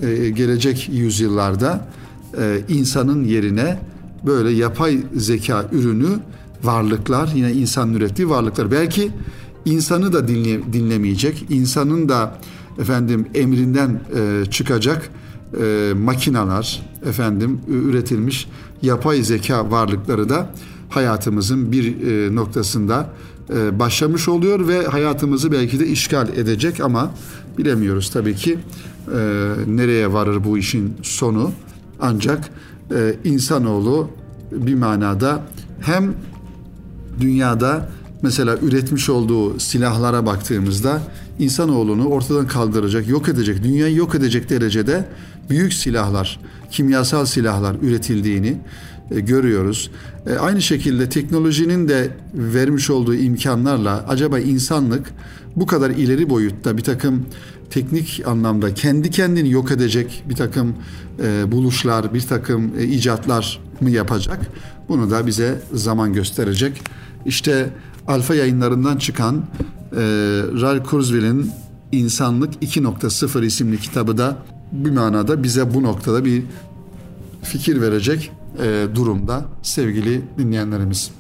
e, 0.02 0.30
gelecek 0.30 0.90
yüzyıllarda 0.92 1.88
e, 2.38 2.62
insanın 2.70 3.24
yerine 3.24 3.80
böyle 4.26 4.50
yapay 4.52 5.04
zeka 5.16 5.66
ürünü 5.72 6.20
varlıklar 6.64 7.30
yine 7.36 7.52
insanın 7.52 7.94
ürettiği 7.94 8.30
varlıklar. 8.30 8.72
Belki 8.72 9.12
insanı 9.66 10.14
da 10.14 10.28
dinle, 10.28 10.74
dinlemeyecek 10.74 11.46
insanın 11.50 12.10
da 12.10 12.38
efendim 12.80 13.26
emrinden 13.36 14.02
e, 14.16 14.52
çıkacak 14.52 15.10
e, 15.62 15.94
makinalar 15.96 16.82
efendim 17.06 17.62
üretilmiş 17.68 18.48
yapay 18.82 19.24
zeka 19.24 19.72
varlıkları 19.72 20.30
da 20.30 20.50
hayatımızın 20.90 21.72
bir 21.72 22.08
e, 22.08 22.36
noktasında 22.36 23.10
e, 23.54 23.80
başlamış 23.80 24.30
oluyor 24.30 24.68
ve 24.68 24.86
hayatımızı 24.86 25.52
belki 25.52 25.80
de 25.80 25.88
işgal 25.88 26.30
edecek 26.30 26.80
ama 26.80 27.12
bilemiyoruz 27.58 28.10
tabii 28.10 28.36
ki 28.36 28.58
e, 29.08 29.18
nereye 29.68 30.14
varır 30.14 30.44
bu 30.44 30.58
işin 30.58 30.94
sonu. 31.02 31.52
Ancak 32.00 32.50
e, 32.96 33.16
insanoğlu 33.24 34.10
bir 34.52 34.76
manada 34.76 35.44
hem 35.82 36.14
dünyada 37.20 37.90
mesela 38.22 38.58
üretmiş 38.58 39.10
olduğu 39.10 39.60
silahlara 39.60 40.26
baktığımızda 40.26 41.02
insanoğlunu 41.40 42.08
ortadan 42.08 42.48
kaldıracak, 42.48 43.08
yok 43.08 43.30
edecek, 43.30 43.64
dünyayı 43.64 43.96
yok 43.96 44.16
edecek 44.16 44.50
derecede 44.50 45.06
büyük 45.50 45.74
silahlar, 45.74 46.40
kimyasal 46.72 47.26
silahlar 47.26 47.76
üretildiğini 47.82 48.58
e, 49.12 49.20
görüyoruz. 49.20 49.92
E, 50.28 50.34
aynı 50.36 50.62
şekilde 50.62 51.10
teknolojinin 51.10 51.88
de 51.88 52.10
vermiş 52.34 52.90
olduğu 52.90 53.16
imkanlarla 53.16 54.06
acaba 54.08 54.40
insanlık 54.40 55.12
bu 55.56 55.66
kadar 55.66 55.90
ileri 55.90 56.30
boyutta 56.30 56.78
bir 56.78 56.84
takım 56.84 57.26
teknik 57.70 58.24
anlamda 58.26 58.74
kendi 58.74 59.12
kendini 59.12 59.52
yok 59.52 59.72
edecek 59.72 60.24
bir 60.30 60.36
takım 60.36 60.76
e, 61.24 61.52
buluşlar, 61.52 62.14
bir 62.14 62.22
takım 62.22 62.80
icatlar 62.80 63.60
mı 63.82 63.90
yapacak? 63.90 64.40
Bunu 64.90 65.12
da 65.12 65.28
bize 65.28 65.62
zaman 65.74 66.14
gösterecek. 66.14 66.82
İşte 67.26 67.70
Alfa 68.08 68.36
yayınlarından 68.36 68.98
çıkan 68.98 69.36
e, 69.36 70.02
Ral 70.62 70.84
Kurzweil'in 70.84 71.52
İnsanlık 71.92 72.54
2.0 72.64 73.46
isimli 73.46 73.80
kitabı 73.80 74.18
da 74.18 74.38
bir 74.76 74.92
manada 74.92 75.44
bize 75.44 75.74
bu 75.74 75.84
noktada 75.84 76.26
bir 76.26 76.44
fikir 77.44 77.82
verecek 77.82 78.32
e, 78.64 78.88
durumda 78.96 79.46
sevgili 79.62 80.22
dinleyenlerimiz. 80.38 81.12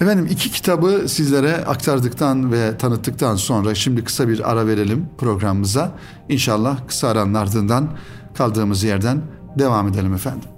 Efendim 0.00 0.28
iki 0.30 0.50
kitabı 0.50 1.08
sizlere 1.08 1.56
aktardıktan 1.56 2.52
ve 2.52 2.78
tanıttıktan 2.78 3.36
sonra 3.36 3.74
şimdi 3.74 4.04
kısa 4.04 4.28
bir 4.28 4.50
ara 4.52 4.66
verelim 4.66 5.06
programımıza. 5.18 5.92
İnşallah 6.28 6.88
kısa 6.88 7.08
aranın 7.08 7.34
ardından 7.34 7.88
kaldığımız 8.34 8.82
yerden 8.82 9.22
devam 9.58 9.88
edelim 9.88 10.14
efendim. 10.14 10.48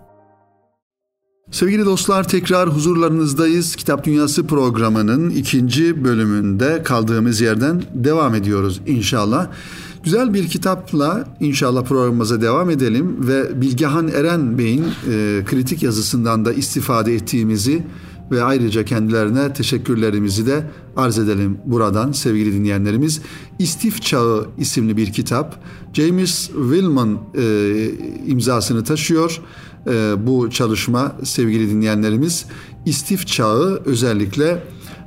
Sevgili 1.50 1.84
dostlar 1.84 2.28
tekrar 2.28 2.68
huzurlarınızdayız. 2.68 3.76
Kitap 3.76 4.04
Dünyası 4.04 4.46
programının 4.46 5.30
ikinci 5.30 6.04
bölümünde 6.04 6.82
kaldığımız 6.82 7.40
yerden 7.40 7.82
devam 7.94 8.34
ediyoruz 8.34 8.80
inşallah. 8.86 9.46
Güzel 10.04 10.34
bir 10.34 10.48
kitapla 10.48 11.24
inşallah 11.40 11.84
programımıza 11.84 12.40
devam 12.42 12.70
edelim 12.70 13.28
ve 13.28 13.60
Bilgehan 13.60 14.08
Eren 14.08 14.58
Bey'in 14.58 14.84
e, 14.84 15.42
kritik 15.44 15.82
yazısından 15.82 16.44
da 16.44 16.52
istifade 16.52 17.14
ettiğimizi 17.14 17.82
ve 18.30 18.42
ayrıca 18.42 18.84
kendilerine 18.84 19.52
teşekkürlerimizi 19.52 20.46
de 20.46 20.70
arz 20.96 21.18
edelim 21.18 21.58
buradan 21.64 22.12
sevgili 22.12 22.52
dinleyenlerimiz. 22.52 23.20
İstif 23.58 24.02
Çağı 24.02 24.46
isimli 24.58 24.96
bir 24.96 25.12
kitap. 25.12 25.64
James 25.92 26.46
Willman 26.46 27.18
e, 27.34 27.90
imzasını 28.26 28.84
taşıyor. 28.84 29.40
E, 29.86 30.26
bu 30.26 30.50
çalışma 30.50 31.16
sevgili 31.24 31.70
dinleyenlerimiz 31.70 32.44
İstif 32.86 33.26
Çağı 33.26 33.82
özellikle 33.84 34.64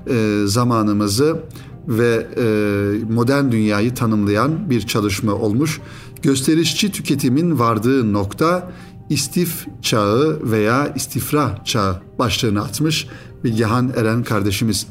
e, 0.10 0.42
zamanımızı 0.46 1.40
ve 1.88 2.28
e, 2.38 3.14
modern 3.14 3.52
dünyayı 3.52 3.94
tanımlayan 3.94 4.70
bir 4.70 4.82
çalışma 4.82 5.34
olmuş. 5.34 5.82
Gösterişçi 6.22 6.92
tüketimin 6.92 7.60
vardığı 7.60 8.14
nokta 8.14 8.72
istif 9.10 9.68
çağı 9.82 10.40
veya 10.44 10.94
istifra 10.96 11.62
çağı 11.66 12.02
başlığını 12.20 12.62
atmış 12.62 13.08
Bilgehan 13.44 13.92
Eren 13.96 14.24
kardeşimiz. 14.24 14.88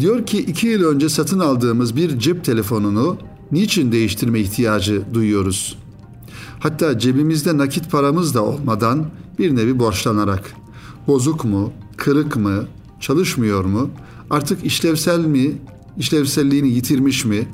Diyor 0.00 0.26
ki 0.26 0.38
iki 0.38 0.66
yıl 0.66 0.84
önce 0.84 1.08
satın 1.08 1.38
aldığımız 1.38 1.96
bir 1.96 2.18
cep 2.18 2.44
telefonunu 2.44 3.18
niçin 3.52 3.92
değiştirme 3.92 4.40
ihtiyacı 4.40 5.02
duyuyoruz? 5.14 5.78
Hatta 6.60 6.98
cebimizde 6.98 7.58
nakit 7.58 7.90
paramız 7.90 8.34
da 8.34 8.44
olmadan 8.44 9.06
bir 9.38 9.56
nevi 9.56 9.78
borçlanarak. 9.78 10.52
Bozuk 11.06 11.44
mu, 11.44 11.72
kırık 11.96 12.36
mı, 12.36 12.64
çalışmıyor 13.00 13.64
mu, 13.64 13.90
artık 14.30 14.64
işlevsel 14.64 15.24
mi, 15.24 15.52
işlevselliğini 15.98 16.68
yitirmiş 16.68 17.24
mi? 17.24 17.48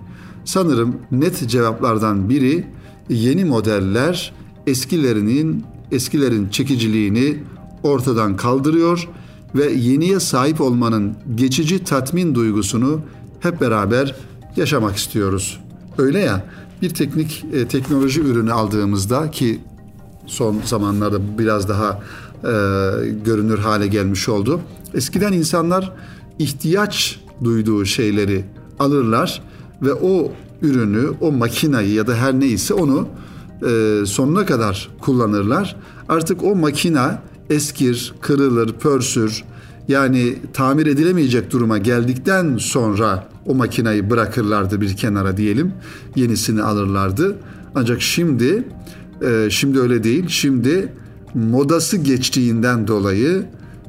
Sanırım 0.45 0.97
net 1.11 1.49
cevaplardan 1.49 2.29
biri 2.29 2.67
yeni 3.09 3.45
modeller 3.45 4.33
eskilerinin 4.67 5.65
eskilerin 5.93 6.49
çekiciliğini 6.49 7.39
ortadan 7.83 8.37
kaldırıyor 8.37 9.09
ve 9.55 9.73
yeniye 9.73 10.21
sahip 10.21 10.61
olmanın 10.61 11.15
geçici 11.35 11.85
tatmin 11.85 12.35
duygusunu 12.35 13.01
hep 13.41 13.61
beraber 13.61 14.15
yaşamak 14.57 14.97
istiyoruz. 14.97 15.61
Öyle 15.99 16.19
ya 16.19 16.47
bir 16.83 16.91
teknik 16.91 17.45
e, 17.53 17.69
teknoloji 17.69 18.21
ürünü 18.21 18.53
aldığımızda 18.53 19.31
ki 19.31 19.61
son 20.27 20.61
zamanlarda 20.65 21.39
biraz 21.39 21.69
daha 21.69 21.91
e, 21.91 22.51
görünür 23.25 23.59
hale 23.59 23.87
gelmiş 23.87 24.29
oldu. 24.29 24.61
Eskiden 24.95 25.33
insanlar 25.33 25.93
ihtiyaç 26.39 27.21
duyduğu 27.45 27.85
şeyleri 27.85 28.45
alırlar 28.79 29.43
ve 29.83 29.93
o 29.93 30.33
ürünü, 30.63 31.11
o 31.21 31.33
makinayı 31.33 31.93
ya 31.93 32.07
da 32.07 32.15
her 32.15 32.41
neyse 32.41 32.75
onu 32.75 33.09
e, 33.67 34.03
sonuna 34.07 34.47
kadar 34.47 34.91
kullanırlar. 35.01 35.77
Artık 36.09 36.45
o 36.45 36.57
makina 36.57 37.23
eskir, 37.51 38.15
kırılır, 38.21 38.73
pörsür 38.73 39.45
yani 39.89 40.35
tamir 40.53 40.87
edilemeyecek 40.87 41.51
duruma 41.51 41.79
geldikten 41.79 42.57
sonra 42.57 43.29
o 43.47 43.55
makinayı 43.55 44.11
bırakırlardı 44.11 44.81
bir 44.81 44.97
kenara 44.97 45.37
diyelim. 45.37 45.73
Yenisini 46.17 46.63
alırlardı. 46.63 47.37
Ancak 47.75 48.03
şimdi 48.03 48.65
e, 49.23 49.51
şimdi 49.51 49.81
öyle 49.81 50.05
değil. 50.05 50.29
Şimdi 50.29 50.93
modası 51.35 51.97
geçtiğinden 51.97 52.87
dolayı 52.89 53.47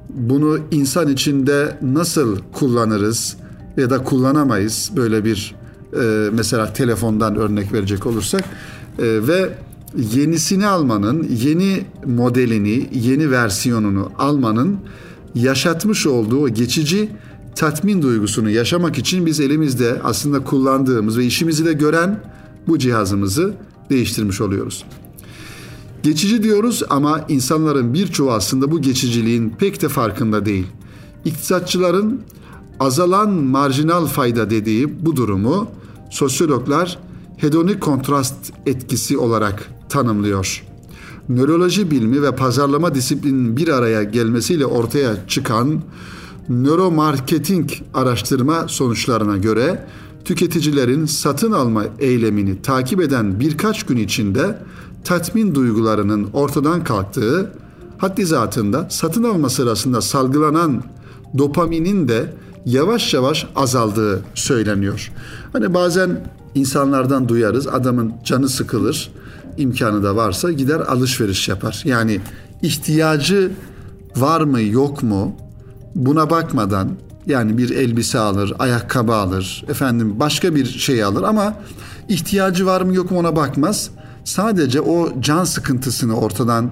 bunu 0.09 0.59
insan 0.71 1.07
içinde 1.07 1.77
nasıl 1.81 2.37
kullanırız 2.51 3.37
ya 3.77 3.89
da 3.89 4.03
kullanamayız 4.03 4.91
böyle 4.95 5.25
bir 5.25 5.55
e, 6.01 6.29
mesela 6.33 6.73
telefondan 6.73 7.35
örnek 7.35 7.73
verecek 7.73 8.05
olursak 8.05 8.43
e, 8.99 9.27
ve 9.27 9.49
yenisini 10.13 10.67
almanın, 10.67 11.27
yeni 11.29 11.85
modelini, 12.05 12.89
yeni 12.93 13.31
versiyonunu 13.31 14.11
almanın 14.17 14.79
yaşatmış 15.35 16.07
olduğu 16.07 16.49
geçici 16.49 17.09
tatmin 17.55 18.01
duygusunu 18.01 18.49
yaşamak 18.49 18.97
için 18.97 19.25
biz 19.25 19.39
elimizde 19.39 20.01
aslında 20.03 20.43
kullandığımız 20.43 21.17
ve 21.17 21.25
işimizi 21.25 21.65
de 21.65 21.73
gören 21.73 22.23
bu 22.67 22.79
cihazımızı 22.79 23.53
değiştirmiş 23.89 24.41
oluyoruz. 24.41 24.85
Geçici 26.03 26.43
diyoruz 26.43 26.83
ama 26.89 27.25
insanların 27.29 27.93
birçoğu 27.93 28.31
aslında 28.31 28.71
bu 28.71 28.81
geçiciliğin 28.81 29.49
pek 29.49 29.81
de 29.81 29.89
farkında 29.89 30.45
değil. 30.45 30.67
İktisatçıların 31.25 32.21
azalan 32.79 33.29
marjinal 33.33 34.05
fayda 34.05 34.49
dediği 34.49 35.05
bu 35.05 35.15
durumu 35.15 35.67
sosyologlar 36.09 36.99
hedonik 37.37 37.81
kontrast 37.81 38.53
etkisi 38.65 39.17
olarak 39.17 39.69
tanımlıyor. 39.89 40.63
Nöroloji 41.29 41.91
bilimi 41.91 42.21
ve 42.21 42.35
pazarlama 42.35 42.95
disiplinin 42.95 43.57
bir 43.57 43.67
araya 43.67 44.03
gelmesiyle 44.03 44.65
ortaya 44.65 45.27
çıkan 45.27 45.81
nöromarketing 46.49 47.69
araştırma 47.93 48.67
sonuçlarına 48.67 49.37
göre 49.37 49.87
tüketicilerin 50.25 51.05
satın 51.05 51.51
alma 51.51 51.85
eylemini 51.99 52.61
takip 52.61 53.01
eden 53.01 53.39
birkaç 53.39 53.85
gün 53.85 53.97
içinde 53.97 54.57
tatmin 55.03 55.55
duygularının 55.55 56.29
ortadan 56.33 56.83
kalktığı, 56.83 57.51
haddi 57.97 58.25
zatında 58.25 58.87
satın 58.89 59.23
alma 59.23 59.49
sırasında 59.49 60.01
salgılanan 60.01 60.83
dopaminin 61.37 62.07
de 62.07 62.33
yavaş 62.65 63.13
yavaş 63.13 63.47
azaldığı 63.55 64.21
söyleniyor. 64.35 65.11
Hani 65.53 65.73
bazen 65.73 66.27
insanlardan 66.55 67.29
duyarız 67.29 67.67
adamın 67.67 68.13
canı 68.25 68.49
sıkılır 68.49 69.11
imkanı 69.57 70.03
da 70.03 70.15
varsa 70.15 70.51
gider 70.51 70.79
alışveriş 70.79 71.49
yapar. 71.49 71.81
Yani 71.85 72.21
ihtiyacı 72.61 73.51
var 74.15 74.41
mı 74.41 74.61
yok 74.61 75.03
mu 75.03 75.35
buna 75.95 76.29
bakmadan 76.29 76.89
yani 77.25 77.57
bir 77.57 77.69
elbise 77.69 78.19
alır, 78.19 78.53
ayakkabı 78.59 79.13
alır, 79.13 79.65
efendim 79.67 80.19
başka 80.19 80.55
bir 80.55 80.65
şey 80.65 81.03
alır 81.03 81.23
ama 81.23 81.53
ihtiyacı 82.09 82.65
var 82.65 82.81
mı 82.81 82.95
yok 82.95 83.11
mu 83.11 83.19
ona 83.19 83.35
bakmaz. 83.35 83.89
Sadece 84.23 84.81
o 84.81 85.21
can 85.21 85.43
sıkıntısını 85.43 86.19
ortadan 86.19 86.71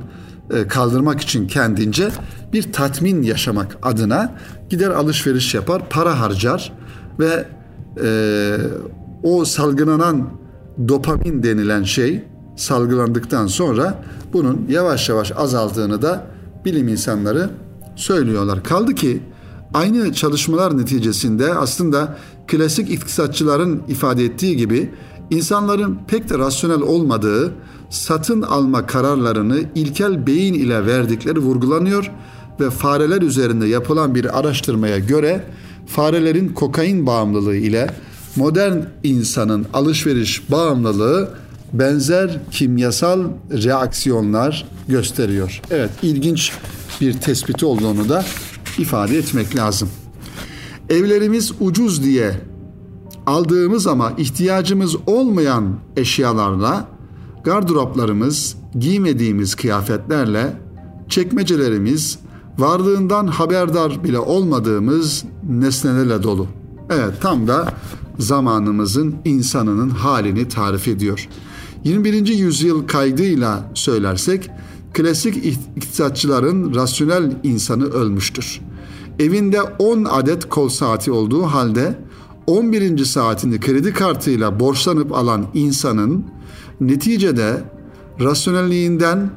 e, 0.54 0.68
kaldırmak 0.68 1.22
için 1.22 1.48
kendince 1.48 2.10
bir 2.54 2.74
tatmin 2.74 3.24
yaşamak 3.24 3.78
adına 3.82 4.36
gider 4.70 4.90
alışveriş 4.90 5.54
yapar, 5.54 5.90
para 5.90 6.20
harcar 6.20 6.74
ve 7.20 7.46
e, 8.04 8.58
o 9.24 9.46
salgılanan 9.46 10.30
dopamin 10.88 11.44
denilen 11.44 11.84
şey 11.84 12.24
salgılandıktan 12.56 13.48
sonra 13.48 14.04
bunun 14.34 14.66
yavaş 14.70 15.10
yavaş 15.10 15.32
azaldığını 15.32 16.02
da 16.02 16.28
bilim 16.66 16.88
insanları 16.88 17.50
söylüyorlar. 17.96 18.64
Kaldı 18.64 18.96
ki 18.96 19.24
aynı 19.74 20.14
çalışmalar 20.14 20.78
neticesinde 20.78 21.54
aslında 21.54 22.18
klasik 22.48 22.92
iktisatçıların 22.92 23.84
ifade 23.88 24.26
ettiği 24.26 24.58
gibi 24.58 24.94
insanların 25.32 26.00
pek 26.08 26.30
de 26.30 26.38
rasyonel 26.38 26.82
olmadığı 26.82 27.54
satın 27.90 28.42
alma 28.42 28.86
kararlarını 28.86 29.60
ilkel 29.76 30.28
beyin 30.28 30.54
ile 30.54 30.86
verdikleri 30.86 31.40
vurgulanıyor 31.40 32.12
ve 32.60 32.70
fareler 32.70 33.22
üzerinde 33.22 33.68
yapılan 33.68 34.16
bir 34.16 34.40
araştırmaya 34.40 35.00
göre 35.00 35.44
farelerin 35.88 36.50
kokain 36.50 37.06
bağımlılığı 37.06 37.56
ile 37.56 37.90
modern 38.36 38.78
insanın 39.04 39.66
alışveriş 39.74 40.52
bağımlılığı 40.52 41.30
benzer 41.74 42.40
kimyasal 42.52 43.24
reaksiyonlar 43.52 44.66
gösteriyor. 44.88 45.62
Evet, 45.72 45.90
ilginç 46.02 46.52
bir 47.02 47.14
tespiti 47.14 47.66
olduğunu 47.66 48.10
da 48.10 48.26
ifade 48.78 49.18
etmek 49.18 49.56
lazım. 49.56 49.90
Evlerimiz 50.90 51.52
ucuz 51.60 52.04
diye 52.04 52.34
aldığımız 53.28 53.88
ama 53.88 54.12
ihtiyacımız 54.18 54.96
olmayan 55.06 55.76
eşyalarla 55.98 56.88
gardıroplarımız, 57.44 58.56
giymediğimiz 58.80 59.56
kıyafetlerle 59.56 60.54
çekmecelerimiz 61.10 62.20
varlığından 62.58 63.28
haberdar 63.28 64.04
bile 64.04 64.20
olmadığımız 64.20 65.24
nesnelerle 65.50 66.24
dolu. 66.24 66.48
Evet 66.90 67.22
tam 67.22 67.48
da 67.48 67.74
zamanımızın 68.20 69.16
insanının 69.26 69.90
halini 69.90 70.48
tarif 70.48 70.88
ediyor. 70.88 71.28
21. 71.84 72.28
yüzyıl 72.28 72.88
kaydıyla 72.88 73.72
söylersek 73.74 74.50
klasik 74.94 75.46
iktisatçıların 75.76 76.76
rasyonel 76.76 77.32
insanı 77.44 77.86
ölmüştür. 77.86 78.62
Evinde 79.20 79.62
10 79.62 80.06
adet 80.06 80.50
kol 80.50 80.70
saati 80.70 81.12
olduğu 81.12 81.44
halde 81.44 82.07
11. 82.48 83.06
saatini 83.06 83.60
kredi 83.60 83.94
kartıyla 83.94 84.60
borçlanıp 84.60 85.12
alan 85.12 85.48
insanın 85.54 86.26
neticede 86.82 87.64
rasyonelliğinden 88.20 89.30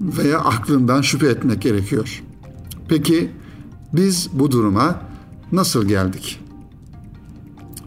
veya 0.00 0.38
aklından 0.38 1.00
şüphe 1.02 1.26
etmek 1.26 1.62
gerekiyor. 1.62 2.22
Peki 2.88 3.30
biz 3.92 4.28
bu 4.32 4.50
duruma 4.50 5.00
nasıl 5.52 5.88
geldik? 5.88 6.40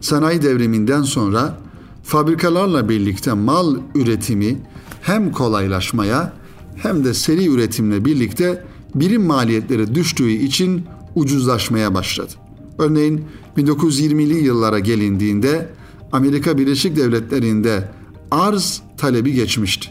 Sanayi 0.00 0.42
devriminden 0.42 1.02
sonra 1.02 1.58
fabrikalarla 2.02 2.88
birlikte 2.88 3.32
mal 3.32 3.76
üretimi 3.94 4.58
hem 5.02 5.32
kolaylaşmaya 5.32 6.32
hem 6.76 7.04
de 7.04 7.14
seri 7.14 7.48
üretimle 7.48 8.04
birlikte 8.04 8.64
birim 8.94 9.22
maliyetleri 9.22 9.94
düştüğü 9.94 10.30
için 10.30 10.84
ucuzlaşmaya 11.14 11.94
başladı. 11.94 12.45
Örneğin 12.78 13.24
1920'li 13.56 14.44
yıllara 14.44 14.78
gelindiğinde 14.78 15.68
Amerika 16.12 16.58
Birleşik 16.58 16.96
Devletleri'nde 16.96 17.90
arz 18.30 18.82
talebi 18.98 19.32
geçmişti. 19.32 19.88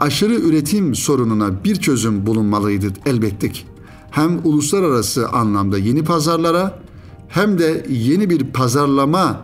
Aşırı 0.00 0.34
üretim 0.34 0.94
sorununa 0.94 1.64
bir 1.64 1.76
çözüm 1.76 2.26
bulunmalıydı 2.26 2.86
elbette 3.06 3.52
ki. 3.52 3.62
Hem 4.10 4.40
uluslararası 4.44 5.28
anlamda 5.28 5.78
yeni 5.78 6.04
pazarlara 6.04 6.82
hem 7.28 7.58
de 7.58 7.86
yeni 7.90 8.30
bir 8.30 8.44
pazarlama 8.44 9.42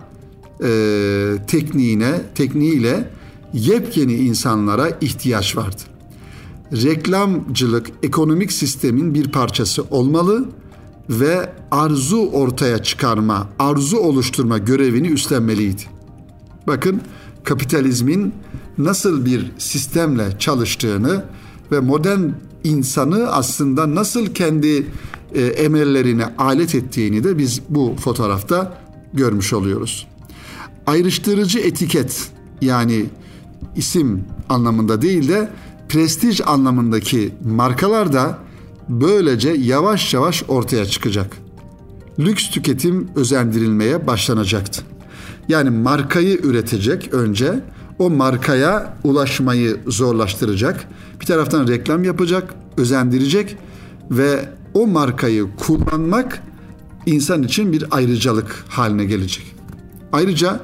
e, 0.65 1.35
tekniğine, 1.47 2.21
tekniğiyle 2.35 3.11
yepyeni 3.53 4.15
insanlara 4.15 4.89
ihtiyaç 5.01 5.57
vardı. 5.57 5.83
Reklamcılık 6.73 7.91
ekonomik 8.03 8.53
sistemin 8.53 9.15
bir 9.15 9.33
parçası 9.33 9.83
olmalı 9.91 10.49
ve 11.11 11.53
arzu 11.73 12.31
ortaya 12.33 12.83
çıkarma, 12.83 13.49
arzu 13.59 13.97
oluşturma 13.97 14.59
görevini 14.59 15.09
üstlenmeliydi. 15.09 15.83
Bakın 16.67 17.01
kapitalizmin 17.45 18.35
nasıl 18.79 19.25
bir 19.25 19.53
sistemle 19.59 20.39
çalıştığını 20.39 21.25
ve 21.73 21.81
modern 21.81 22.21
insanı 22.65 23.33
aslında 23.33 23.95
nasıl 23.95 24.27
kendi 24.27 24.87
e, 25.35 25.41
emellerine 25.43 26.25
alet 26.39 26.75
ettiğini 26.75 27.25
de 27.25 27.39
biz 27.39 27.61
bu 27.69 27.97
fotoğrafta 28.01 28.79
görmüş 29.15 29.53
oluyoruz. 29.53 30.07
Ayrıştırıcı 30.87 31.59
etiket 31.59 32.31
yani 32.61 33.07
isim 33.77 34.25
anlamında 34.49 35.03
değil 35.03 35.29
de 35.29 35.51
prestij 35.89 36.41
anlamındaki 36.47 37.35
markalar 37.45 38.13
da 38.13 38.39
böylece 38.89 39.51
yavaş 39.51 40.15
yavaş 40.15 40.45
ortaya 40.49 40.85
çıkacak. 40.85 41.42
Lüks 42.19 42.51
tüketim 42.51 43.09
özendirilmeye 43.17 44.07
başlanacaktı. 44.07 44.83
Yani 45.49 45.71
markayı 45.71 46.39
üretecek 46.43 47.15
önce, 47.15 47.61
o 47.99 48.11
markaya 48.11 48.97
ulaşmayı 49.05 49.77
zorlaştıracak. 49.87 50.89
Bir 51.21 51.27
taraftan 51.27 51.69
reklam 51.69 52.05
yapacak, 52.05 52.55
özendirecek 52.77 53.57
ve 54.11 54.49
o 54.75 54.87
markayı 54.87 55.47
kullanmak 55.57 56.43
insan 57.07 57.43
için 57.43 57.73
bir 57.73 57.85
ayrıcalık 57.91 58.65
haline 58.69 59.05
gelecek. 59.05 59.55
Ayrıca 60.13 60.61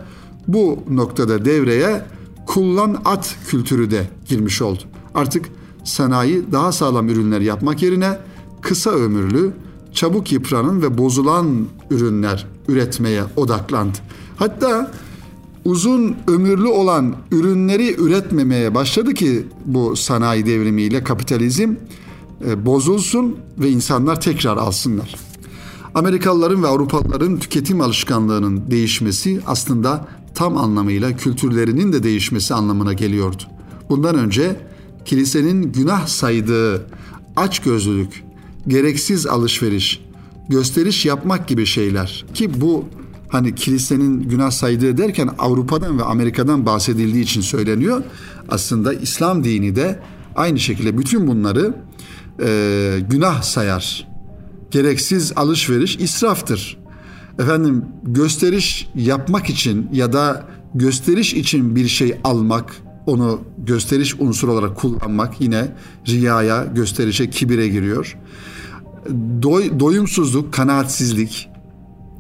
bu 0.49 0.85
noktada 0.91 1.45
devreye 1.45 2.03
kullan 2.47 3.03
at 3.05 3.37
kültürü 3.49 3.91
de 3.91 4.09
girmiş 4.27 4.63
oldu. 4.63 4.83
Artık 5.15 5.45
sanayi 5.85 6.53
daha 6.53 6.73
sağlam 6.73 7.09
ürünler 7.09 7.41
yapmak 7.41 7.83
yerine 7.83 8.19
kısa 8.61 8.91
ömürlü, 8.91 9.53
çabuk 9.99 10.33
yıpranan 10.33 10.83
ve 10.83 10.99
bozulan 10.99 11.67
ürünler 11.91 12.47
üretmeye 12.69 13.25
odaklandı. 13.37 13.99
Hatta 14.37 14.93
uzun 15.65 16.17
ömürlü 16.29 16.69
olan 16.69 17.17
ürünleri 17.31 17.95
üretmemeye 18.01 18.75
başladı 18.75 19.15
ki 19.15 19.47
bu 19.65 19.97
sanayi 19.97 20.47
devrimiyle 20.47 21.05
kapitalizm 21.05 21.75
e, 22.47 22.67
bozulsun 22.67 23.37
ve 23.59 23.71
insanlar 23.71 24.21
tekrar 24.21 24.57
alsınlar. 24.57 25.15
Amerikalıların 25.95 26.63
ve 26.63 26.67
Avrupalıların 26.67 27.39
tüketim 27.39 27.81
alışkanlığının 27.81 28.71
değişmesi 28.71 29.41
aslında 29.47 30.09
tam 30.35 30.57
anlamıyla 30.57 31.17
kültürlerinin 31.17 31.93
de 31.93 32.03
değişmesi 32.03 32.55
anlamına 32.55 32.93
geliyordu. 32.93 33.43
Bundan 33.89 34.15
önce 34.15 34.57
kilisenin 35.05 35.73
günah 35.73 36.07
saydığı 36.07 36.87
açgözlülük, 37.37 38.28
gereksiz 38.69 39.27
alışveriş, 39.27 40.01
gösteriş 40.49 41.07
yapmak 41.07 41.49
gibi 41.49 41.67
şeyler 41.67 42.25
ki 42.35 42.61
bu 42.61 42.85
hani 43.29 43.55
kilisenin 43.55 44.23
günah 44.23 44.51
saydığı 44.51 44.99
derken 44.99 45.31
Avrupa'dan 45.39 45.99
ve 45.99 46.03
Amerika'dan 46.03 46.67
bahsedildiği 46.67 47.25
için 47.25 47.41
söyleniyor. 47.41 48.03
Aslında 48.49 48.93
İslam 48.93 49.45
dini 49.45 49.77
de 49.77 50.01
aynı 50.37 50.59
şekilde 50.59 50.99
bütün 50.99 51.27
bunları 51.27 51.75
e, 52.43 53.01
günah 53.11 53.43
sayar. 53.43 54.09
Gereksiz 54.71 55.33
alışveriş 55.37 55.97
israftır. 55.97 56.79
Efendim 57.39 57.85
gösteriş 58.03 58.89
yapmak 58.95 59.51
için 59.51 59.89
ya 59.93 60.13
da 60.13 60.45
gösteriş 60.75 61.35
için 61.35 61.77
bir 61.77 61.89
şey 61.89 62.17
almak, 62.25 62.77
onu 63.07 63.41
gösteriş 63.59 64.15
unsuru 64.21 64.53
olarak 64.53 64.77
kullanmak 64.77 65.41
yine 65.41 65.69
riyaya, 66.09 66.65
gösterişe, 66.65 67.31
kibire 67.31 67.69
giriyor. 67.69 68.17
Doy, 69.43 69.81
doyumsuzluk, 69.81 70.53
kanaatsizlik, 70.53 71.51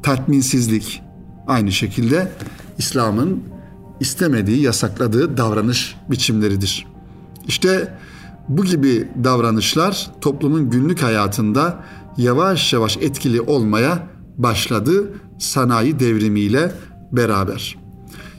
tatminsizlik 0.02 1.02
aynı 1.46 1.72
şekilde 1.72 2.32
İslam'ın 2.78 3.42
istemediği, 4.00 4.62
yasakladığı 4.62 5.36
davranış 5.36 5.96
biçimleridir. 6.10 6.86
İşte 7.46 7.94
bu 8.48 8.64
gibi 8.64 9.08
davranışlar 9.24 10.10
toplumun 10.20 10.70
günlük 10.70 11.02
hayatında 11.02 11.84
yavaş 12.16 12.72
yavaş 12.72 12.96
etkili 12.96 13.40
olmaya 13.40 14.08
başladı 14.36 15.12
sanayi 15.38 16.00
devrimiyle 16.00 16.72
beraber. 17.12 17.76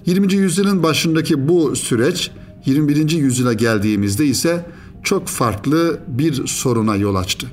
20. 0.06 0.34
yüzyılın 0.34 0.84
başındaki 0.84 1.48
bu 1.48 1.76
süreç 1.76 2.32
21. 2.66 3.12
yüzyıla 3.12 3.54
geldiğimizde 3.54 4.26
ise 4.26 4.66
çok 5.04 5.28
farklı 5.28 6.00
bir 6.08 6.48
soruna 6.48 6.96
yol 6.96 7.16
açtı. 7.16 7.48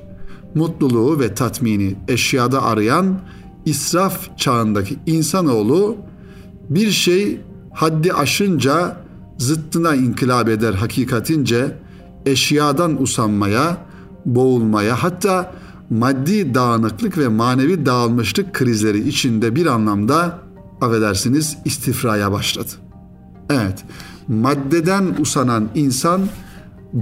Mutluluğu 0.55 1.19
ve 1.19 1.33
tatmini 1.33 1.95
eşyada 2.07 2.63
arayan 2.63 3.19
israf 3.65 4.37
çağındaki 4.37 4.97
insanoğlu 5.05 5.97
bir 6.69 6.91
şey 6.91 7.41
haddi 7.73 8.13
aşınca 8.13 8.97
zıttına 9.37 9.95
inkılap 9.95 10.49
eder 10.49 10.73
hakikatince 10.73 11.75
eşyadan 12.25 13.01
usanmaya, 13.01 13.77
boğulmaya 14.25 15.03
hatta 15.03 15.53
maddi 15.89 16.53
dağınıklık 16.53 17.17
ve 17.17 17.27
manevi 17.27 17.85
dağılmışlık 17.85 18.53
krizleri 18.53 19.07
içinde 19.07 19.55
bir 19.55 19.65
anlamda 19.65 20.39
affedersiniz 20.81 21.57
istifraya 21.65 22.31
başladı. 22.31 22.71
Evet, 23.49 23.83
maddeden 24.27 25.15
usanan 25.19 25.69
insan 25.75 26.21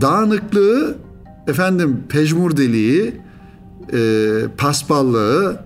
dağınıklığı, 0.02 0.98
efendim 1.48 2.04
pejmurdeliği, 2.10 3.22
e, 3.94 4.42
paspallığı 4.58 5.60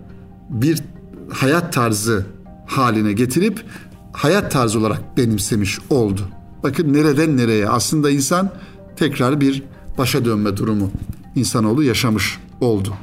bir 0.50 0.84
hayat 1.30 1.74
tarzı 1.74 2.26
haline 2.66 3.14
getirip 3.14 3.66
hayat 4.12 4.52
tarzı 4.52 4.80
olarak 4.80 5.18
benimsemiş 5.18 5.80
oldu. 5.90 6.22
Bakın 6.64 6.94
nereden 6.94 7.38
nereye 7.38 7.70
aslında 7.70 8.10
insan 8.10 8.50
tekrar 8.96 9.42
bir 9.42 9.64
başa 9.98 10.26
dönme 10.26 10.58
durumu 10.58 10.92
insanoğlu 11.36 11.84
yaşamış 11.84 12.40
oldu. 12.62 12.94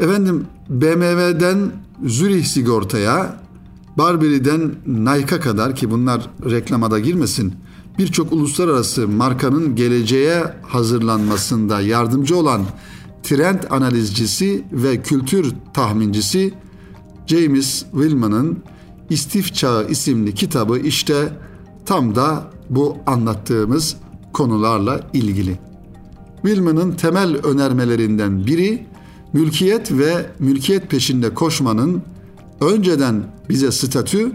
Efendim 0.00 0.46
BMW'den 0.68 1.72
Zürih 2.06 2.44
sigortaya, 2.44 3.40
Barberi'den 3.98 4.74
Nike'a 4.86 5.40
kadar 5.40 5.76
ki 5.76 5.90
bunlar 5.90 6.30
reklamada 6.50 6.98
girmesin 6.98 7.54
birçok 7.98 8.32
uluslararası 8.32 9.08
markanın 9.08 9.76
geleceğe 9.76 10.44
hazırlanmasında 10.62 11.80
yardımcı 11.80 12.36
olan 12.36 12.62
trend 13.22 13.62
analizcisi 13.70 14.64
ve 14.72 15.02
kültür 15.02 15.54
tahmincisi 15.74 16.54
James 17.26 17.84
Willman'ın 17.92 18.62
İstif 19.10 19.54
Çağı 19.54 19.88
isimli 19.88 20.34
kitabı 20.34 20.78
işte 20.78 21.32
tam 21.86 22.14
da 22.14 22.50
bu 22.70 22.96
anlattığımız 23.06 23.96
konularla 24.32 25.00
ilgili. 25.12 25.58
Willman'ın 26.42 26.92
temel 26.92 27.36
önermelerinden 27.36 28.46
biri 28.46 28.86
mülkiyet 29.32 29.92
ve 29.92 30.26
mülkiyet 30.38 30.90
peşinde 30.90 31.34
koşmanın 31.34 32.02
önceden 32.60 33.22
bize 33.48 33.72
statü, 33.72 34.32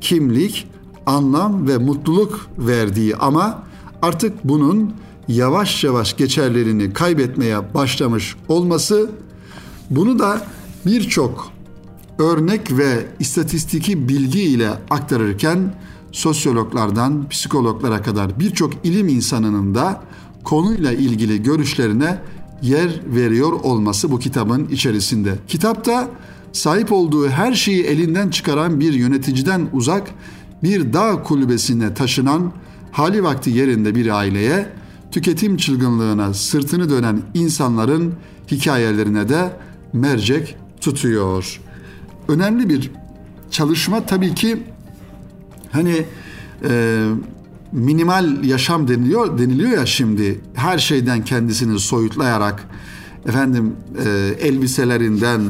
kimlik, 0.00 0.68
anlam 1.06 1.68
ve 1.68 1.78
mutluluk 1.78 2.46
verdiği 2.58 3.16
ama 3.16 3.62
artık 4.02 4.44
bunun 4.44 4.94
yavaş 5.28 5.84
yavaş 5.84 6.16
geçerlerini 6.16 6.92
kaybetmeye 6.92 7.74
başlamış 7.74 8.36
olması 8.48 9.10
bunu 9.90 10.18
da 10.18 10.46
birçok 10.86 11.52
örnek 12.18 12.78
ve 12.78 13.06
istatistiki 13.20 14.08
bilgi 14.08 14.42
ile 14.42 14.70
aktarırken 14.90 15.74
sosyologlardan 16.12 17.28
psikologlara 17.28 18.02
kadar 18.02 18.40
birçok 18.40 18.72
ilim 18.84 19.08
insanının 19.08 19.74
da 19.74 20.02
konuyla 20.44 20.92
ilgili 20.92 21.42
görüşlerine 21.42 22.18
yer 22.62 23.00
veriyor 23.06 23.52
olması 23.52 24.10
bu 24.10 24.18
kitabın 24.18 24.68
içerisinde. 24.68 25.34
Kitapta 25.48 26.10
sahip 26.52 26.92
olduğu 26.92 27.28
her 27.28 27.52
şeyi 27.52 27.84
elinden 27.84 28.30
çıkaran 28.30 28.80
bir 28.80 28.92
yöneticiden 28.92 29.68
uzak 29.72 30.10
bir 30.62 30.92
dağ 30.92 31.22
kulübesine 31.22 31.94
taşınan 31.94 32.52
hali 32.92 33.24
vakti 33.24 33.50
yerinde 33.50 33.94
bir 33.94 34.18
aileye 34.18 34.66
tüketim 35.14 35.56
çılgınlığına 35.56 36.34
sırtını 36.34 36.90
dönen 36.90 37.22
insanların 37.34 38.14
hikayelerine 38.50 39.28
de 39.28 39.56
mercek 39.92 40.56
tutuyor. 40.80 41.60
Önemli 42.28 42.68
bir 42.68 42.90
çalışma 43.50 44.06
tabii 44.06 44.34
ki 44.34 44.62
hani 45.72 46.04
e, 46.68 47.04
minimal 47.72 48.44
yaşam 48.44 48.88
deniliyor 48.88 49.38
deniliyor 49.38 49.70
ya 49.70 49.86
şimdi 49.86 50.40
her 50.54 50.78
şeyden 50.78 51.24
kendisini 51.24 51.78
soyutlayarak 51.78 52.68
efendim 53.26 53.72
e, 54.04 54.34
elbiselerinden 54.40 55.42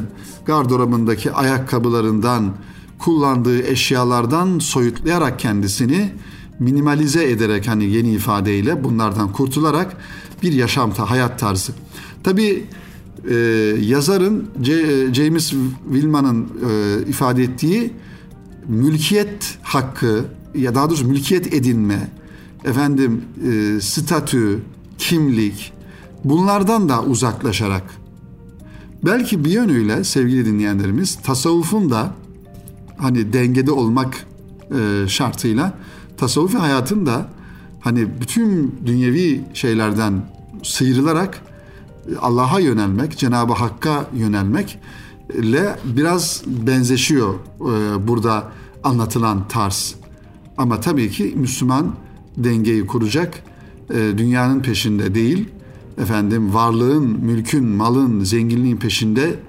gardırobundaki 0.45 1.31
ayakkabılarından 1.31 2.53
kullandığı 2.99 3.63
eşyalardan 3.63 4.59
soyutlayarak 4.59 5.39
kendisini 5.39 6.11
minimalize 6.59 7.29
ederek 7.29 7.67
hani 7.67 7.85
yeni 7.85 8.11
ifadeyle 8.11 8.83
bunlardan 8.83 9.31
kurtularak 9.31 9.97
bir 10.43 10.53
yaşam 10.53 10.91
hayat 10.91 11.39
tarzı. 11.39 11.73
Tabi 12.23 12.65
e, 13.29 13.35
yazarın 13.81 14.49
C, 14.61 14.73
James 15.13 15.53
Willman'ın 15.91 16.43
e, 16.43 17.09
ifade 17.09 17.43
ettiği 17.43 17.93
mülkiyet 18.67 19.57
hakkı 19.61 20.25
ya 20.55 20.75
daha 20.75 20.89
doğrusu 20.89 21.07
mülkiyet 21.07 21.53
edinme, 21.53 22.11
efendim 22.65 23.21
e, 23.47 23.81
statü, 23.81 24.59
kimlik 24.97 25.73
bunlardan 26.23 26.89
da 26.89 27.03
uzaklaşarak 27.03 27.83
belki 29.05 29.45
bir 29.45 29.51
yönüyle 29.51 30.03
sevgili 30.03 30.45
dinleyenlerimiz 30.45 31.15
tasavvufun 31.15 31.89
da 31.89 32.13
hani 32.97 33.33
dengede 33.33 33.71
olmak 33.71 34.25
e, 34.79 35.07
şartıyla 35.07 35.73
tasavvufi 36.17 36.57
hayatın 36.57 37.05
da 37.05 37.29
hani 37.79 38.21
bütün 38.21 38.79
dünyevi 38.85 39.43
şeylerden 39.53 40.21
sıyrılarak 40.63 41.41
Allah'a 42.21 42.59
yönelmek, 42.59 43.17
Cenab-ı 43.17 43.53
Hakk'a 43.53 44.05
yönelmek 44.15 44.79
ile 45.33 45.75
biraz 45.85 46.43
benzeşiyor 46.47 47.33
e, 47.33 48.07
burada 48.07 48.51
anlatılan 48.83 49.47
tarz. 49.47 49.95
Ama 50.57 50.81
tabii 50.81 51.11
ki 51.11 51.33
Müslüman 51.35 51.95
dengeyi 52.37 52.87
kuracak, 52.87 53.43
e, 53.89 54.17
dünyanın 54.17 54.59
peşinde 54.59 55.15
değil, 55.15 55.49
efendim 55.97 56.53
varlığın, 56.53 57.03
mülkün, 57.03 57.65
malın, 57.65 58.23
zenginliğin 58.23 58.77
peşinde 58.77 59.39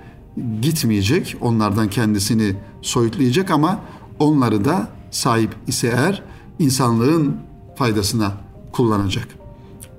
gitmeyecek. 0.63 1.37
Onlardan 1.41 1.91
kendisini 1.91 2.55
soyutlayacak 2.83 3.51
ama 3.51 3.81
onları 4.19 4.65
da 4.65 4.89
sahip 5.11 5.51
ise 5.67 5.89
eğer 5.89 6.23
insanlığın 6.59 7.37
faydasına 7.77 8.33
kullanacak. 8.73 9.29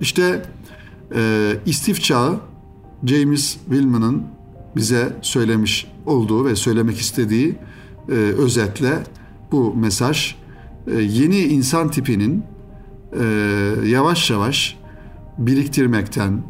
İşte 0.02 0.46
e, 1.16 1.54
istif 1.66 2.04
çağı 2.04 2.40
James 3.06 3.58
Willman'ın 3.70 4.24
bize 4.76 5.18
söylemiş 5.22 5.88
olduğu 6.06 6.46
ve 6.46 6.56
söylemek 6.56 6.98
istediği 6.98 7.56
e, 8.10 8.12
özetle 8.14 9.04
bu 9.52 9.74
mesaj 9.76 10.36
e, 10.88 11.02
yeni 11.02 11.40
insan 11.40 11.92
tipinin 11.92 12.44
e, 13.20 13.26
yavaş 13.86 14.30
yavaş 14.30 14.78
biriktirmekten, 15.38 16.44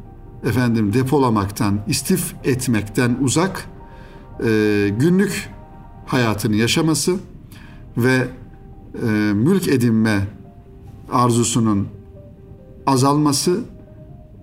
efendim 0.48 0.94
depolamaktan, 0.94 1.80
istif 1.88 2.34
etmekten 2.44 3.18
uzak 3.22 3.66
e, 4.44 4.90
günlük 5.00 5.50
hayatını 6.06 6.56
yaşaması 6.56 7.16
ve 7.98 8.28
e, 9.04 9.34
mülk 9.34 9.68
edinme 9.68 10.28
arzusunun 11.12 11.88
azalması 12.86 13.60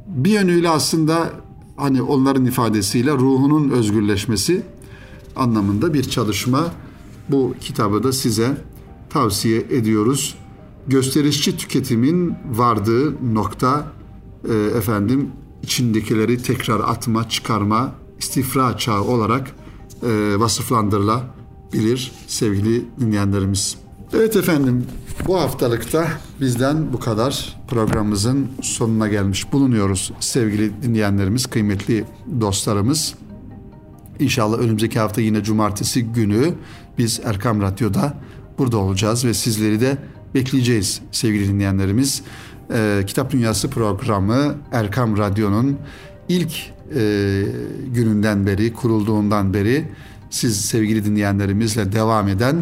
bir 0.07 0.31
yönüyle 0.31 0.69
aslında 0.69 1.31
hani 1.77 2.03
onların 2.03 2.45
ifadesiyle 2.45 3.13
ruhunun 3.13 3.71
özgürleşmesi 3.71 4.63
anlamında 5.37 5.95
bir 5.95 6.03
çalışma. 6.03 6.73
Bu 7.29 7.55
kitabı 7.61 8.03
da 8.03 8.13
size 8.13 8.57
tavsiye 9.11 9.59
ediyoruz. 9.59 10.35
Gösterişçi 10.87 11.57
tüketimin 11.57 12.35
vardığı 12.51 13.35
nokta 13.35 13.87
e, 14.49 14.55
efendim 14.55 15.31
içindekileri 15.63 16.43
tekrar 16.43 16.81
atma, 16.81 17.29
çıkarma, 17.29 17.95
istifra 18.19 18.79
çağı 18.79 19.03
olarak 19.03 19.53
e, 20.03 20.35
vasıflandırılabilir 20.39 22.13
sevgili 22.27 22.85
dinleyenlerimiz. 23.01 23.84
Evet 24.17 24.37
efendim 24.37 24.87
bu 25.27 25.41
haftalıkta 25.41 26.09
bizden 26.41 26.93
bu 26.93 27.01
kadar 27.01 27.57
programımızın 27.69 28.49
sonuna 28.63 29.09
gelmiş 29.09 29.53
bulunuyoruz 29.53 30.13
sevgili 30.21 30.83
dinleyenlerimiz, 30.83 31.47
kıymetli 31.47 32.05
dostlarımız. 32.41 33.15
İnşallah 34.19 34.59
önümüzdeki 34.59 34.99
hafta 34.99 35.21
yine 35.21 35.43
cumartesi 35.45 36.05
günü 36.05 36.55
biz 36.99 37.21
Erkam 37.25 37.63
Radyo'da 37.63 38.15
burada 38.59 38.77
olacağız 38.77 39.25
ve 39.25 39.35
sizleri 39.35 39.81
de 39.81 39.99
bekleyeceğiz 40.35 41.01
sevgili 41.13 41.49
dinleyenlerimiz. 41.49 42.23
Ee, 42.73 43.03
Kitap 43.07 43.33
Dünyası 43.33 43.71
programı 43.71 44.55
Erkam 44.73 45.19
Radyo'nun 45.19 45.79
ilk 46.29 46.53
e, 46.97 47.45
gününden 47.95 48.47
beri, 48.47 48.73
kurulduğundan 48.73 49.55
beri 49.55 49.89
siz 50.31 50.61
sevgili 50.61 51.05
dinleyenlerimizle 51.05 51.93
devam 51.93 52.29
eden 52.29 52.57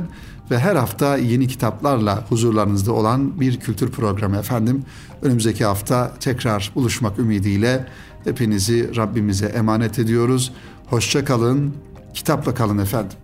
ve 0.53 0.59
her 0.59 0.77
hafta 0.77 1.17
yeni 1.17 1.49
kitaplarla 1.49 2.25
huzurlarınızda 2.29 2.93
olan 2.93 3.41
bir 3.41 3.61
kültür 3.61 3.91
programı 3.91 4.37
efendim. 4.37 4.85
Önümüzdeki 5.23 5.65
hafta 5.65 6.13
tekrar 6.21 6.73
buluşmak 6.75 7.19
ümidiyle 7.19 7.87
hepinizi 8.25 8.97
Rabbimize 8.97 9.47
emanet 9.47 9.99
ediyoruz. 9.99 10.53
Hoşça 10.87 11.25
kalın, 11.25 11.75
kitapla 12.15 12.55
kalın 12.55 12.79
efendim. 12.79 13.22